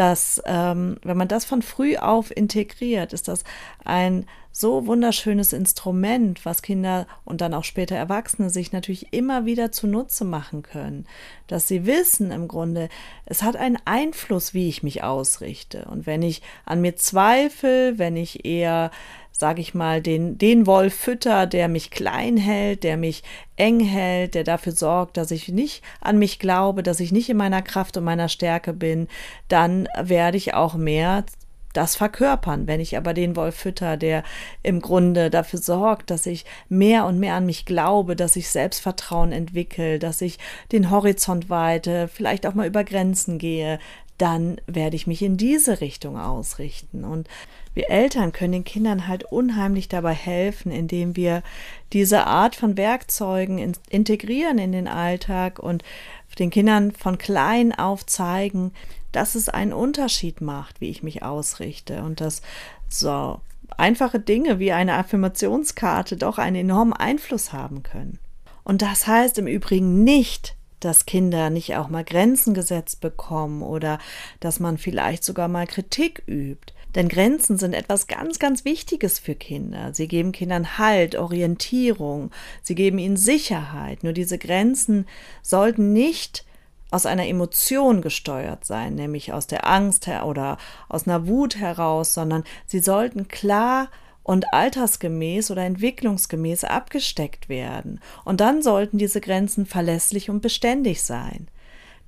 dass, 0.00 0.40
ähm, 0.46 0.96
wenn 1.02 1.18
man 1.18 1.28
das 1.28 1.44
von 1.44 1.60
früh 1.60 1.98
auf 1.98 2.34
integriert, 2.34 3.12
ist 3.12 3.28
das 3.28 3.44
ein 3.84 4.24
so 4.50 4.86
wunderschönes 4.86 5.52
Instrument, 5.52 6.46
was 6.46 6.62
Kinder 6.62 7.06
und 7.26 7.42
dann 7.42 7.52
auch 7.52 7.64
später 7.64 7.96
Erwachsene 7.96 8.48
sich 8.48 8.72
natürlich 8.72 9.12
immer 9.12 9.44
wieder 9.44 9.72
zunutze 9.72 10.24
machen 10.24 10.62
können, 10.62 11.06
dass 11.48 11.68
sie 11.68 11.84
wissen 11.84 12.30
im 12.30 12.48
Grunde, 12.48 12.88
es 13.26 13.42
hat 13.42 13.56
einen 13.56 13.76
Einfluss, 13.84 14.54
wie 14.54 14.70
ich 14.70 14.82
mich 14.82 15.02
ausrichte. 15.02 15.84
Und 15.90 16.06
wenn 16.06 16.22
ich 16.22 16.40
an 16.64 16.80
mir 16.80 16.96
zweifle, 16.96 17.98
wenn 17.98 18.16
ich 18.16 18.46
eher 18.46 18.92
sage 19.40 19.62
ich 19.62 19.74
mal, 19.74 20.02
den, 20.02 20.36
den 20.36 20.66
Wolf 20.66 20.94
fütter, 20.94 21.46
der 21.46 21.68
mich 21.68 21.90
klein 21.90 22.36
hält, 22.36 22.84
der 22.84 22.98
mich 22.98 23.22
eng 23.56 23.80
hält, 23.80 24.34
der 24.34 24.44
dafür 24.44 24.72
sorgt, 24.72 25.16
dass 25.16 25.30
ich 25.30 25.48
nicht 25.48 25.82
an 26.00 26.18
mich 26.18 26.38
glaube, 26.38 26.82
dass 26.82 27.00
ich 27.00 27.10
nicht 27.10 27.30
in 27.30 27.38
meiner 27.38 27.62
Kraft 27.62 27.96
und 27.96 28.04
meiner 28.04 28.28
Stärke 28.28 28.74
bin, 28.74 29.08
dann 29.48 29.88
werde 29.98 30.36
ich 30.36 30.52
auch 30.52 30.74
mehr 30.74 31.24
das 31.72 31.96
verkörpern. 31.96 32.66
Wenn 32.66 32.80
ich 32.80 32.98
aber 32.98 33.14
den 33.14 33.34
Wolf 33.34 33.54
fütter, 33.54 33.96
der 33.96 34.24
im 34.62 34.80
Grunde 34.82 35.30
dafür 35.30 35.60
sorgt, 35.60 36.10
dass 36.10 36.26
ich 36.26 36.44
mehr 36.68 37.06
und 37.06 37.18
mehr 37.18 37.34
an 37.34 37.46
mich 37.46 37.64
glaube, 37.64 38.16
dass 38.16 38.36
ich 38.36 38.50
Selbstvertrauen 38.50 39.32
entwickle, 39.32 39.98
dass 39.98 40.20
ich 40.20 40.38
den 40.70 40.90
Horizont 40.90 41.48
weite, 41.48 42.08
vielleicht 42.08 42.46
auch 42.46 42.54
mal 42.54 42.66
über 42.66 42.84
Grenzen 42.84 43.38
gehe, 43.38 43.78
dann 44.18 44.60
werde 44.66 44.96
ich 44.96 45.06
mich 45.06 45.22
in 45.22 45.38
diese 45.38 45.80
Richtung 45.80 46.18
ausrichten. 46.18 47.04
Und 47.04 47.26
wir 47.74 47.88
Eltern 47.90 48.32
können 48.32 48.52
den 48.52 48.64
Kindern 48.64 49.06
halt 49.06 49.24
unheimlich 49.24 49.88
dabei 49.88 50.12
helfen, 50.12 50.72
indem 50.72 51.16
wir 51.16 51.42
diese 51.92 52.26
Art 52.26 52.56
von 52.56 52.76
Werkzeugen 52.76 53.58
in, 53.58 53.72
integrieren 53.88 54.58
in 54.58 54.72
den 54.72 54.88
Alltag 54.88 55.58
und 55.58 55.84
den 56.38 56.50
Kindern 56.50 56.92
von 56.92 57.18
klein 57.18 57.76
auf 57.76 58.06
zeigen, 58.06 58.72
dass 59.12 59.34
es 59.34 59.48
einen 59.48 59.72
Unterschied 59.72 60.40
macht, 60.40 60.80
wie 60.80 60.90
ich 60.90 61.02
mich 61.02 61.22
ausrichte 61.22 62.02
und 62.02 62.20
dass 62.20 62.42
so 62.88 63.40
einfache 63.76 64.20
Dinge 64.20 64.58
wie 64.58 64.72
eine 64.72 64.94
Affirmationskarte 64.94 66.16
doch 66.16 66.38
einen 66.38 66.56
enormen 66.56 66.92
Einfluss 66.92 67.52
haben 67.52 67.82
können. 67.82 68.18
Und 68.62 68.82
das 68.82 69.06
heißt 69.06 69.38
im 69.38 69.46
Übrigen 69.46 70.04
nicht, 70.04 70.54
dass 70.80 71.06
Kinder 71.06 71.50
nicht 71.50 71.76
auch 71.76 71.88
mal 71.88 72.04
Grenzen 72.04 72.54
gesetzt 72.54 73.00
bekommen 73.00 73.62
oder 73.62 73.98
dass 74.40 74.60
man 74.60 74.78
vielleicht 74.78 75.24
sogar 75.24 75.48
mal 75.48 75.66
Kritik 75.66 76.22
übt. 76.26 76.72
Denn 76.94 77.08
Grenzen 77.08 77.56
sind 77.56 77.72
etwas 77.72 78.06
ganz, 78.06 78.38
ganz 78.38 78.64
Wichtiges 78.64 79.18
für 79.18 79.34
Kinder. 79.34 79.94
Sie 79.94 80.08
geben 80.08 80.32
Kindern 80.32 80.78
Halt, 80.78 81.16
Orientierung, 81.16 82.30
sie 82.62 82.74
geben 82.74 82.98
ihnen 82.98 83.16
Sicherheit. 83.16 84.02
Nur 84.02 84.12
diese 84.12 84.38
Grenzen 84.38 85.06
sollten 85.42 85.92
nicht 85.92 86.44
aus 86.90 87.06
einer 87.06 87.28
Emotion 87.28 88.02
gesteuert 88.02 88.64
sein, 88.64 88.96
nämlich 88.96 89.32
aus 89.32 89.46
der 89.46 89.68
Angst 89.68 90.08
oder 90.08 90.58
aus 90.88 91.06
einer 91.06 91.28
Wut 91.28 91.56
heraus, 91.56 92.14
sondern 92.14 92.44
sie 92.66 92.80
sollten 92.80 93.28
klar 93.28 93.88
und 94.22 94.52
altersgemäß 94.52 95.50
oder 95.50 95.64
entwicklungsgemäß 95.64 96.64
abgesteckt 96.64 97.48
werden. 97.48 98.00
Und 98.24 98.40
dann 98.40 98.62
sollten 98.62 98.98
diese 98.98 99.20
Grenzen 99.20 99.66
verlässlich 99.66 100.30
und 100.30 100.40
beständig 100.40 101.02
sein. 101.02 101.48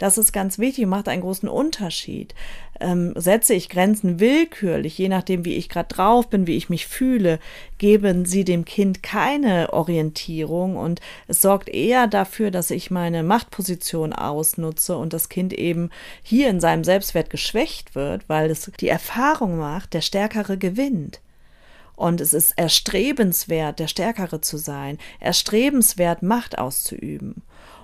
Das 0.03 0.19
ist 0.19 0.33
ganz 0.33 0.59
wichtig, 0.59 0.87
macht 0.87 1.07
einen 1.07 1.23
großen 1.23 1.49
Unterschied. 1.49 2.35
Ähm, 2.81 3.13
setze 3.15 3.55
ich 3.55 3.69
Grenzen 3.69 4.19
willkürlich, 4.19 4.99
je 4.99 5.09
nachdem, 5.09 5.45
wie 5.45 5.55
ich 5.55 5.69
gerade 5.69 5.95
drauf 5.95 6.29
bin, 6.29 6.49
wie 6.49 6.57
ich 6.57 6.69
mich 6.69 6.89
fühle, 6.89 7.39
geben 7.79 8.25
sie 8.25 8.43
dem 8.43 8.65
Kind 8.65 9.05
keine 9.05 9.73
Orientierung 9.73 10.77
und 10.77 11.01
es 11.29 11.41
sorgt 11.41 11.69
eher 11.69 12.09
dafür, 12.09 12.51
dass 12.51 12.73
ich 12.73 12.91
meine 12.91 13.23
Machtposition 13.23 14.13
ausnutze 14.13 14.97
und 14.97 15.13
das 15.13 15.29
Kind 15.29 15.53
eben 15.53 15.91
hier 16.25 16.51
in 16.51 16.59
seinem 16.59 16.83
Selbstwert 16.83 17.31
geschwächt 17.31 17.95
wird, 17.95 18.29
weil 18.29 18.51
es 18.51 18.73
die 18.81 18.89
Erfahrung 18.89 19.57
macht, 19.57 19.95
der 19.95 20.01
Stärkere 20.01 20.59
gewinnt. 20.59 21.21
Und 21.95 22.21
es 22.21 22.33
ist 22.33 22.59
erstrebenswert, 22.59 23.79
der 23.79 23.87
Stärkere 23.87 24.41
zu 24.41 24.57
sein, 24.57 24.99
erstrebenswert, 25.21 26.25
Macht 26.25 26.59
auszuüben. 26.59 27.43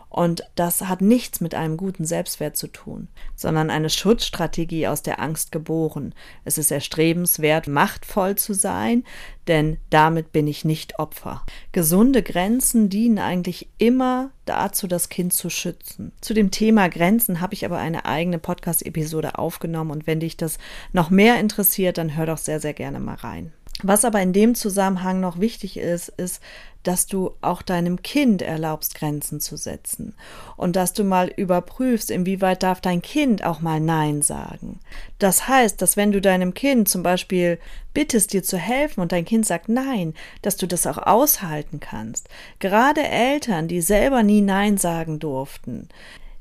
Und 0.08 0.42
das 0.54 0.82
hat 0.82 1.02
nichts 1.02 1.40
mit 1.40 1.54
einem 1.54 1.76
guten 1.76 2.06
Selbstwert 2.06 2.56
zu 2.56 2.68
tun, 2.68 3.08
sondern 3.36 3.70
eine 3.70 3.90
Schutzstrategie 3.90 4.86
aus 4.88 5.02
der 5.02 5.20
Angst 5.20 5.52
geboren. 5.52 6.14
Es 6.44 6.56
ist 6.56 6.70
erstrebenswert, 6.70 7.68
machtvoll 7.68 8.36
zu 8.36 8.54
sein, 8.54 9.04
denn 9.48 9.78
damit 9.90 10.32
bin 10.32 10.46
ich 10.46 10.64
nicht 10.64 10.98
Opfer. 10.98 11.44
Gesunde 11.72 12.22
Grenzen 12.22 12.88
dienen 12.88 13.18
eigentlich 13.18 13.68
immer 13.76 14.30
dazu, 14.46 14.86
das 14.86 15.10
Kind 15.10 15.34
zu 15.34 15.50
schützen. 15.50 16.12
Zu 16.20 16.32
dem 16.32 16.50
Thema 16.50 16.88
Grenzen 16.88 17.40
habe 17.40 17.54
ich 17.54 17.66
aber 17.66 17.78
eine 17.78 18.06
eigene 18.06 18.38
Podcast-Episode 18.38 19.38
aufgenommen 19.38 19.90
und 19.90 20.06
wenn 20.06 20.20
dich 20.20 20.36
das 20.36 20.58
noch 20.92 21.10
mehr 21.10 21.38
interessiert, 21.38 21.98
dann 21.98 22.16
hör 22.16 22.26
doch 22.26 22.38
sehr, 22.38 22.60
sehr 22.60 22.74
gerne 22.74 22.98
mal 23.00 23.16
rein. 23.16 23.52
Was 23.82 24.04
aber 24.04 24.20
in 24.20 24.32
dem 24.32 24.54
Zusammenhang 24.56 25.20
noch 25.20 25.38
wichtig 25.38 25.76
ist, 25.76 26.08
ist, 26.08 26.42
dass 26.82 27.06
du 27.06 27.32
auch 27.42 27.62
deinem 27.62 28.02
Kind 28.02 28.40
erlaubst, 28.40 28.94
Grenzen 28.94 29.40
zu 29.40 29.56
setzen 29.56 30.14
und 30.56 30.74
dass 30.74 30.92
du 30.92 31.04
mal 31.04 31.28
überprüfst, 31.28 32.10
inwieweit 32.10 32.62
darf 32.62 32.80
dein 32.80 33.02
Kind 33.02 33.44
auch 33.44 33.60
mal 33.60 33.78
Nein 33.78 34.22
sagen. 34.22 34.80
Das 35.18 35.48
heißt, 35.48 35.82
dass 35.82 35.96
wenn 35.96 36.12
du 36.12 36.20
deinem 36.20 36.54
Kind 36.54 36.88
zum 36.88 37.02
Beispiel 37.02 37.58
bittest, 37.94 38.32
dir 38.32 38.42
zu 38.42 38.56
helfen 38.56 39.00
und 39.00 39.12
dein 39.12 39.24
Kind 39.24 39.46
sagt 39.46 39.68
Nein, 39.68 40.14
dass 40.42 40.56
du 40.56 40.66
das 40.66 40.86
auch 40.86 40.98
aushalten 40.98 41.78
kannst. 41.78 42.28
Gerade 42.58 43.02
Eltern, 43.02 43.68
die 43.68 43.80
selber 43.80 44.22
nie 44.22 44.40
Nein 44.40 44.78
sagen 44.78 45.18
durften, 45.18 45.88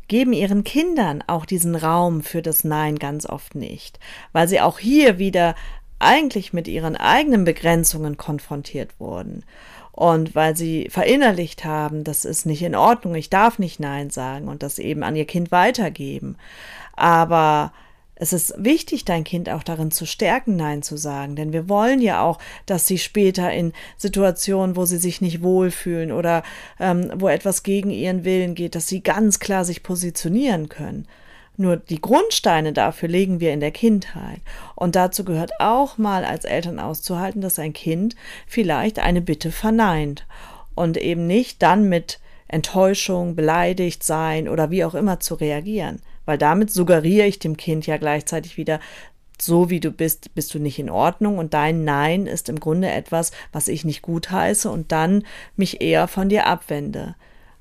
geben 0.07 0.33
ihren 0.33 0.63
Kindern 0.63 1.23
auch 1.27 1.45
diesen 1.45 1.75
Raum 1.75 2.21
für 2.21 2.41
das 2.41 2.63
Nein 2.63 2.97
ganz 2.97 3.25
oft 3.25 3.55
nicht, 3.55 3.99
weil 4.31 4.47
sie 4.47 4.61
auch 4.61 4.79
hier 4.79 5.19
wieder 5.19 5.55
eigentlich 5.99 6.53
mit 6.53 6.67
ihren 6.67 6.95
eigenen 6.95 7.43
Begrenzungen 7.43 8.17
konfrontiert 8.17 8.99
wurden. 8.99 9.43
Und 9.91 10.35
weil 10.35 10.55
sie 10.55 10.89
verinnerlicht 10.91 11.65
haben, 11.65 12.03
das 12.03 12.23
ist 12.23 12.45
nicht 12.45 12.61
in 12.61 12.75
Ordnung, 12.75 13.15
ich 13.15 13.31
darf 13.31 13.57
nicht 13.57 13.79
Nein 13.79 14.11
sagen 14.11 14.47
und 14.47 14.61
das 14.61 14.77
eben 14.77 15.01
an 15.01 15.15
ihr 15.15 15.25
Kind 15.25 15.51
weitergeben. 15.51 16.37
Aber 16.95 17.73
es 18.19 18.33
ist 18.33 18.53
wichtig, 18.57 19.05
dein 19.05 19.23
Kind 19.23 19.49
auch 19.49 19.63
darin 19.63 19.91
zu 19.91 20.05
stärken, 20.05 20.55
Nein 20.55 20.81
zu 20.81 20.97
sagen, 20.97 21.35
denn 21.35 21.53
wir 21.53 21.69
wollen 21.69 22.01
ja 22.01 22.21
auch, 22.21 22.39
dass 22.65 22.87
sie 22.87 22.97
später 22.97 23.51
in 23.51 23.73
Situationen, 23.95 24.75
wo 24.75 24.85
sie 24.85 24.97
sich 24.97 25.21
nicht 25.21 25.41
wohlfühlen 25.43 26.11
oder 26.11 26.43
ähm, 26.79 27.11
wo 27.15 27.27
etwas 27.27 27.63
gegen 27.63 27.91
ihren 27.91 28.23
Willen 28.25 28.55
geht, 28.55 28.75
dass 28.75 28.87
sie 28.87 29.01
ganz 29.01 29.39
klar 29.39 29.65
sich 29.65 29.83
positionieren 29.83 30.69
können. 30.69 31.07
Nur 31.57 31.77
die 31.77 31.99
Grundsteine 31.99 32.71
dafür 32.71 33.09
legen 33.09 33.39
wir 33.39 33.51
in 33.51 33.59
der 33.59 33.71
Kindheit. 33.71 34.41
Und 34.75 34.95
dazu 34.95 35.25
gehört 35.25 35.51
auch 35.59 35.97
mal 35.97 36.23
als 36.23 36.45
Eltern 36.45 36.79
auszuhalten, 36.79 37.41
dass 37.41 37.57
ein 37.57 37.73
Kind 37.73 38.15
vielleicht 38.45 38.99
eine 38.99 39.21
Bitte 39.21 39.51
verneint 39.51 40.27
und 40.75 40.97
eben 40.97 41.25
nicht 41.25 41.63
dann 41.63 41.89
mit 41.89 42.19
Enttäuschung, 42.47 43.35
beleidigt 43.35 44.03
sein 44.03 44.47
oder 44.47 44.69
wie 44.69 44.85
auch 44.85 44.93
immer 44.93 45.19
zu 45.19 45.33
reagieren. 45.33 45.99
Weil 46.25 46.37
damit 46.37 46.71
suggeriere 46.71 47.25
ich 47.25 47.39
dem 47.39 47.57
Kind 47.57 47.87
ja 47.87 47.97
gleichzeitig 47.97 48.57
wieder, 48.57 48.79
so 49.39 49.69
wie 49.69 49.79
du 49.79 49.91
bist, 49.91 50.33
bist 50.35 50.53
du 50.53 50.59
nicht 50.59 50.79
in 50.79 50.89
Ordnung 50.89 51.37
und 51.37 51.53
dein 51.53 51.83
Nein 51.83 52.27
ist 52.27 52.49
im 52.49 52.59
Grunde 52.59 52.89
etwas, 52.89 53.31
was 53.51 53.67
ich 53.67 53.83
nicht 53.85 54.01
gut 54.01 54.31
heiße 54.31 54.69
und 54.69 54.91
dann 54.91 55.23
mich 55.55 55.81
eher 55.81 56.07
von 56.07 56.29
dir 56.29 56.47
abwende. 56.47 57.15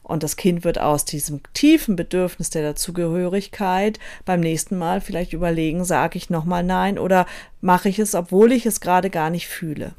Und 0.07 0.23
das 0.23 0.37
Kind 0.37 0.62
wird 0.62 0.81
aus 0.81 1.05
diesem 1.05 1.40
tiefen 1.53 1.97
Bedürfnis 1.97 2.49
der 2.51 2.62
Dazugehörigkeit 2.62 3.99
beim 4.25 4.38
nächsten 4.38 4.79
Mal 4.79 5.01
vielleicht 5.01 5.33
überlegen, 5.33 5.85
sage 5.85 6.16
ich 6.16 6.31
nochmal 6.31 6.62
Nein 6.62 6.97
oder 6.97 7.27
mache 7.61 7.88
ich 7.88 7.99
es, 7.99 8.14
obwohl 8.14 8.53
ich 8.53 8.66
es 8.66 8.81
gerade 8.81 9.11
gar 9.11 9.31
nicht 9.31 9.49
fühle. 9.49 9.95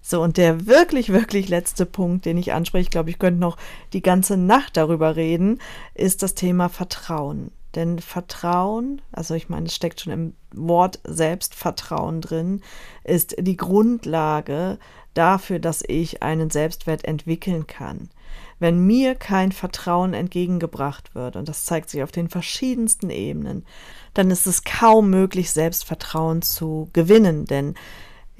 So, 0.00 0.22
und 0.22 0.36
der 0.36 0.68
wirklich, 0.68 1.12
wirklich 1.12 1.48
letzte 1.48 1.86
Punkt, 1.86 2.24
den 2.24 2.38
ich 2.38 2.52
anspreche, 2.52 2.82
ich 2.82 2.90
glaube, 2.90 3.10
ich 3.10 3.18
könnte 3.18 3.40
noch 3.40 3.56
die 3.92 4.00
ganze 4.00 4.36
Nacht 4.36 4.76
darüber 4.76 5.16
reden, 5.16 5.58
ist 5.92 6.22
das 6.22 6.36
Thema 6.36 6.68
Vertrauen. 6.68 7.50
Denn 7.74 7.98
Vertrauen, 7.98 9.02
also 9.10 9.34
ich 9.34 9.48
meine, 9.48 9.66
es 9.66 9.74
steckt 9.74 10.00
schon 10.00 10.12
im 10.12 10.34
Wort 10.54 11.00
Selbstvertrauen 11.02 12.20
drin, 12.20 12.62
ist 13.02 13.34
die 13.40 13.56
Grundlage 13.56 14.78
dafür, 15.14 15.58
dass 15.58 15.82
ich 15.84 16.22
einen 16.22 16.48
Selbstwert 16.48 17.04
entwickeln 17.04 17.66
kann 17.66 18.08
wenn 18.58 18.86
mir 18.86 19.14
kein 19.14 19.52
Vertrauen 19.52 20.14
entgegengebracht 20.14 21.14
wird, 21.14 21.36
und 21.36 21.48
das 21.48 21.64
zeigt 21.64 21.90
sich 21.90 22.02
auf 22.02 22.12
den 22.12 22.28
verschiedensten 22.28 23.10
Ebenen, 23.10 23.64
dann 24.14 24.30
ist 24.30 24.46
es 24.46 24.64
kaum 24.64 25.10
möglich, 25.10 25.50
Selbstvertrauen 25.50 26.42
zu 26.42 26.90
gewinnen, 26.92 27.44
denn 27.44 27.74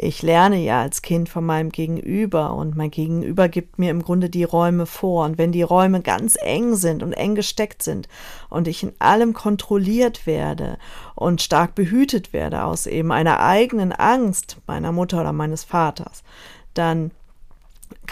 ich 0.00 0.22
lerne 0.22 0.58
ja 0.58 0.80
als 0.80 1.02
Kind 1.02 1.28
von 1.28 1.44
meinem 1.44 1.70
Gegenüber 1.70 2.54
und 2.54 2.76
mein 2.76 2.92
Gegenüber 2.92 3.48
gibt 3.48 3.80
mir 3.80 3.90
im 3.90 4.04
Grunde 4.04 4.30
die 4.30 4.44
Räume 4.44 4.86
vor. 4.86 5.24
Und 5.24 5.38
wenn 5.38 5.50
die 5.50 5.62
Räume 5.62 6.02
ganz 6.02 6.38
eng 6.40 6.76
sind 6.76 7.02
und 7.02 7.14
eng 7.14 7.34
gesteckt 7.34 7.82
sind 7.82 8.08
und 8.48 8.68
ich 8.68 8.84
in 8.84 8.92
allem 9.00 9.32
kontrolliert 9.32 10.24
werde 10.24 10.78
und 11.16 11.42
stark 11.42 11.74
behütet 11.74 12.32
werde 12.32 12.62
aus 12.62 12.86
eben 12.86 13.10
einer 13.10 13.40
eigenen 13.40 13.90
Angst 13.90 14.58
meiner 14.68 14.92
Mutter 14.92 15.20
oder 15.20 15.32
meines 15.32 15.64
Vaters, 15.64 16.22
dann 16.74 17.10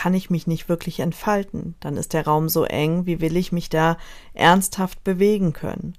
kann 0.07 0.15
ich 0.15 0.31
mich 0.31 0.47
nicht 0.47 0.69
wirklich 0.69 1.01
entfalten. 1.01 1.75
Dann 1.81 1.97
ist 1.97 2.13
der 2.13 2.27
Raum 2.27 2.49
so 2.49 2.63
eng, 2.63 3.07
wie 3.07 3.21
will 3.21 3.37
ich 3.37 3.51
mich 3.51 3.71
da 3.71 3.99
ernsthaft 4.35 5.03
bewegen 5.03 5.53
können. 5.53 5.95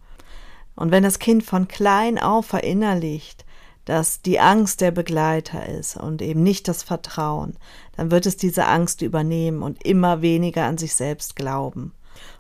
Und 0.77 0.91
wenn 0.91 1.03
das 1.03 1.19
Kind 1.19 1.43
von 1.43 1.67
klein 1.67 2.17
auf 2.17 2.45
verinnerlicht, 2.45 3.43
dass 3.83 4.21
die 4.21 4.39
Angst 4.39 4.79
der 4.79 4.91
Begleiter 4.91 5.65
ist 5.67 5.97
und 5.97 6.21
eben 6.21 6.41
nicht 6.41 6.69
das 6.69 6.83
Vertrauen, 6.83 7.57
dann 7.97 8.09
wird 8.09 8.25
es 8.25 8.37
diese 8.37 8.65
Angst 8.67 9.01
übernehmen 9.01 9.61
und 9.61 9.85
immer 9.85 10.21
weniger 10.21 10.63
an 10.63 10.77
sich 10.77 10.95
selbst 10.95 11.35
glauben. 11.35 11.91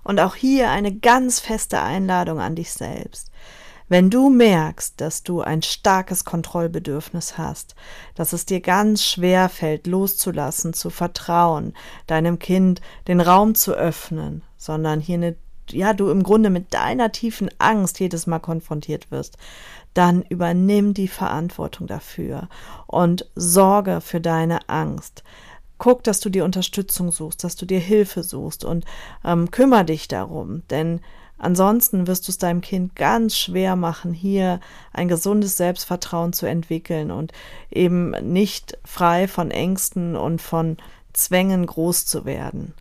Und 0.05 0.21
auch 0.21 0.35
hier 0.35 0.69
eine 0.69 0.95
ganz 0.95 1.41
feste 1.41 1.81
Einladung 1.81 2.39
an 2.39 2.55
dich 2.55 2.71
selbst. 2.71 3.29
Wenn 3.89 4.09
du 4.09 4.29
merkst, 4.29 4.99
dass 4.99 5.23
du 5.23 5.41
ein 5.41 5.61
starkes 5.61 6.25
Kontrollbedürfnis 6.25 7.37
hast, 7.37 7.75
dass 8.15 8.33
es 8.33 8.45
dir 8.45 8.59
ganz 8.59 9.03
schwer 9.03 9.47
fällt, 9.47 9.87
loszulassen, 9.87 10.73
zu 10.73 10.89
vertrauen, 10.89 11.73
deinem 12.05 12.37
Kind 12.37 12.81
den 13.07 13.21
Raum 13.21 13.55
zu 13.55 13.73
öffnen, 13.73 14.43
sondern 14.57 14.99
hier 14.99 15.15
eine, 15.15 15.35
ja, 15.69 15.93
du 15.93 16.09
im 16.09 16.23
Grunde 16.23 16.49
mit 16.49 16.73
deiner 16.73 17.13
tiefen 17.13 17.49
Angst 17.59 17.99
jedes 17.99 18.27
Mal 18.27 18.39
konfrontiert 18.39 19.09
wirst, 19.09 19.37
dann 19.93 20.21
übernimm 20.21 20.93
die 20.93 21.07
Verantwortung 21.07 21.87
dafür 21.87 22.49
und 22.87 23.29
sorge 23.35 24.01
für 24.01 24.19
deine 24.19 24.67
Angst. 24.67 25.23
Guck, 25.77 26.03
dass 26.03 26.19
du 26.19 26.29
dir 26.29 26.43
Unterstützung 26.43 27.11
suchst, 27.11 27.43
dass 27.43 27.55
du 27.55 27.65
dir 27.65 27.79
Hilfe 27.79 28.23
suchst 28.23 28.65
und 28.65 28.83
ähm, 29.23 29.49
kümmere 29.51 29.85
dich 29.85 30.07
darum, 30.07 30.63
denn 30.69 31.01
Ansonsten 31.37 32.07
wirst 32.07 32.27
du 32.27 32.31
es 32.31 32.37
deinem 32.37 32.61
Kind 32.61 32.95
ganz 32.95 33.37
schwer 33.37 33.75
machen, 33.75 34.13
hier 34.13 34.59
ein 34.91 35.07
gesundes 35.07 35.57
Selbstvertrauen 35.57 36.33
zu 36.33 36.47
entwickeln 36.47 37.11
und 37.11 37.31
eben 37.69 38.11
nicht 38.31 38.77
frei 38.83 39.27
von 39.27 39.51
Ängsten 39.51 40.15
und 40.15 40.41
von 40.41 40.77
Zwängen 41.13 41.65
groß 41.65 42.05
zu 42.05 42.25
werden. 42.25 42.73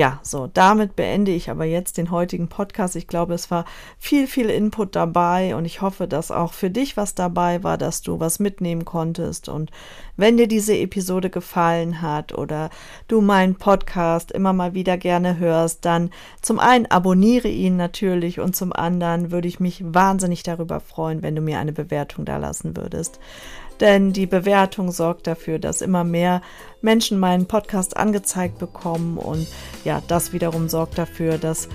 Ja, 0.00 0.18
so, 0.22 0.46
damit 0.46 0.96
beende 0.96 1.30
ich 1.30 1.50
aber 1.50 1.66
jetzt 1.66 1.98
den 1.98 2.10
heutigen 2.10 2.48
Podcast. 2.48 2.96
Ich 2.96 3.06
glaube, 3.06 3.34
es 3.34 3.50
war 3.50 3.66
viel, 3.98 4.26
viel 4.26 4.48
Input 4.48 4.96
dabei 4.96 5.54
und 5.54 5.66
ich 5.66 5.82
hoffe, 5.82 6.08
dass 6.08 6.30
auch 6.30 6.54
für 6.54 6.70
dich 6.70 6.96
was 6.96 7.14
dabei 7.14 7.62
war, 7.64 7.76
dass 7.76 8.00
du 8.00 8.18
was 8.18 8.38
mitnehmen 8.38 8.86
konntest. 8.86 9.50
Und 9.50 9.70
wenn 10.16 10.38
dir 10.38 10.48
diese 10.48 10.74
Episode 10.74 11.28
gefallen 11.28 12.00
hat 12.00 12.32
oder 12.32 12.70
du 13.08 13.20
meinen 13.20 13.56
Podcast 13.56 14.32
immer 14.32 14.54
mal 14.54 14.72
wieder 14.72 14.96
gerne 14.96 15.36
hörst, 15.36 15.84
dann 15.84 16.08
zum 16.40 16.60
einen 16.60 16.86
abonniere 16.86 17.48
ihn 17.48 17.76
natürlich 17.76 18.40
und 18.40 18.56
zum 18.56 18.72
anderen 18.72 19.30
würde 19.30 19.48
ich 19.48 19.60
mich 19.60 19.82
wahnsinnig 19.84 20.42
darüber 20.42 20.80
freuen, 20.80 21.22
wenn 21.22 21.36
du 21.36 21.42
mir 21.42 21.58
eine 21.58 21.72
Bewertung 21.74 22.24
da 22.24 22.38
lassen 22.38 22.74
würdest 22.74 23.20
denn 23.80 24.12
die 24.12 24.26
Bewertung 24.26 24.92
sorgt 24.92 25.26
dafür, 25.26 25.58
dass 25.58 25.80
immer 25.80 26.04
mehr 26.04 26.42
Menschen 26.82 27.18
meinen 27.18 27.46
Podcast 27.46 27.96
angezeigt 27.96 28.58
bekommen. 28.58 29.16
Und 29.16 29.46
ja, 29.84 30.02
das 30.08 30.32
wiederum 30.32 30.68
sorgt 30.68 30.98
dafür, 30.98 31.38
dass 31.38 31.68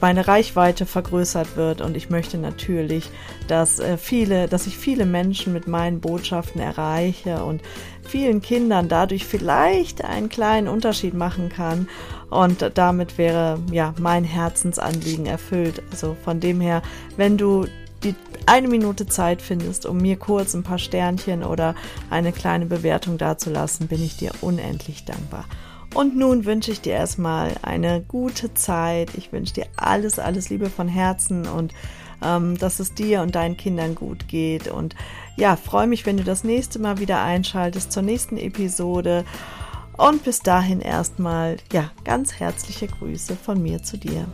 meine 0.00 0.28
Reichweite 0.28 0.86
vergrößert 0.86 1.56
wird. 1.56 1.80
Und 1.80 1.96
ich 1.96 2.10
möchte 2.10 2.38
natürlich, 2.38 3.10
dass 3.48 3.78
äh, 3.78 3.96
viele, 3.96 4.48
dass 4.48 4.66
ich 4.66 4.76
viele 4.76 5.06
Menschen 5.06 5.52
mit 5.52 5.66
meinen 5.66 6.00
Botschaften 6.00 6.60
erreiche 6.60 7.44
und 7.44 7.62
vielen 8.02 8.40
Kindern 8.40 8.88
dadurch 8.88 9.24
vielleicht 9.24 10.04
einen 10.04 10.28
kleinen 10.28 10.68
Unterschied 10.68 11.14
machen 11.14 11.48
kann. 11.48 11.88
Und 12.30 12.72
damit 12.74 13.18
wäre 13.18 13.60
ja 13.70 13.94
mein 13.98 14.24
Herzensanliegen 14.24 15.26
erfüllt. 15.26 15.82
Also 15.90 16.16
von 16.24 16.40
dem 16.40 16.60
her, 16.60 16.82
wenn 17.16 17.36
du 17.36 17.66
die 18.06 18.14
eine 18.46 18.68
Minute 18.68 19.06
Zeit 19.06 19.42
findest, 19.42 19.86
um 19.86 19.98
mir 19.98 20.16
kurz 20.16 20.54
ein 20.54 20.62
paar 20.62 20.78
Sternchen 20.78 21.42
oder 21.42 21.74
eine 22.10 22.32
kleine 22.32 22.66
Bewertung 22.66 23.18
dazulassen, 23.18 23.88
bin 23.88 24.02
ich 24.02 24.16
dir 24.16 24.32
unendlich 24.40 25.04
dankbar. 25.04 25.44
Und 25.94 26.16
nun 26.16 26.44
wünsche 26.44 26.70
ich 26.70 26.80
dir 26.80 26.92
erstmal 26.92 27.54
eine 27.62 28.02
gute 28.02 28.52
Zeit. 28.54 29.10
Ich 29.16 29.32
wünsche 29.32 29.54
dir 29.54 29.66
alles, 29.76 30.18
alles 30.18 30.50
Liebe 30.50 30.68
von 30.68 30.88
Herzen 30.88 31.46
und 31.46 31.72
ähm, 32.22 32.56
dass 32.58 32.80
es 32.80 32.94
dir 32.94 33.22
und 33.22 33.34
deinen 33.34 33.56
Kindern 33.56 33.94
gut 33.94 34.28
geht. 34.28 34.68
Und 34.68 34.94
ja, 35.36 35.56
freue 35.56 35.86
mich, 35.86 36.06
wenn 36.06 36.16
du 36.16 36.24
das 36.24 36.44
nächste 36.44 36.78
Mal 36.78 36.98
wieder 36.98 37.22
einschaltest 37.22 37.92
zur 37.92 38.02
nächsten 38.02 38.36
Episode. 38.36 39.24
Und 39.96 40.24
bis 40.24 40.40
dahin 40.40 40.80
erstmal, 40.80 41.56
ja, 41.72 41.90
ganz 42.04 42.34
herzliche 42.34 42.86
Grüße 42.86 43.36
von 43.36 43.62
mir 43.62 43.82
zu 43.82 43.96
dir. 43.96 44.26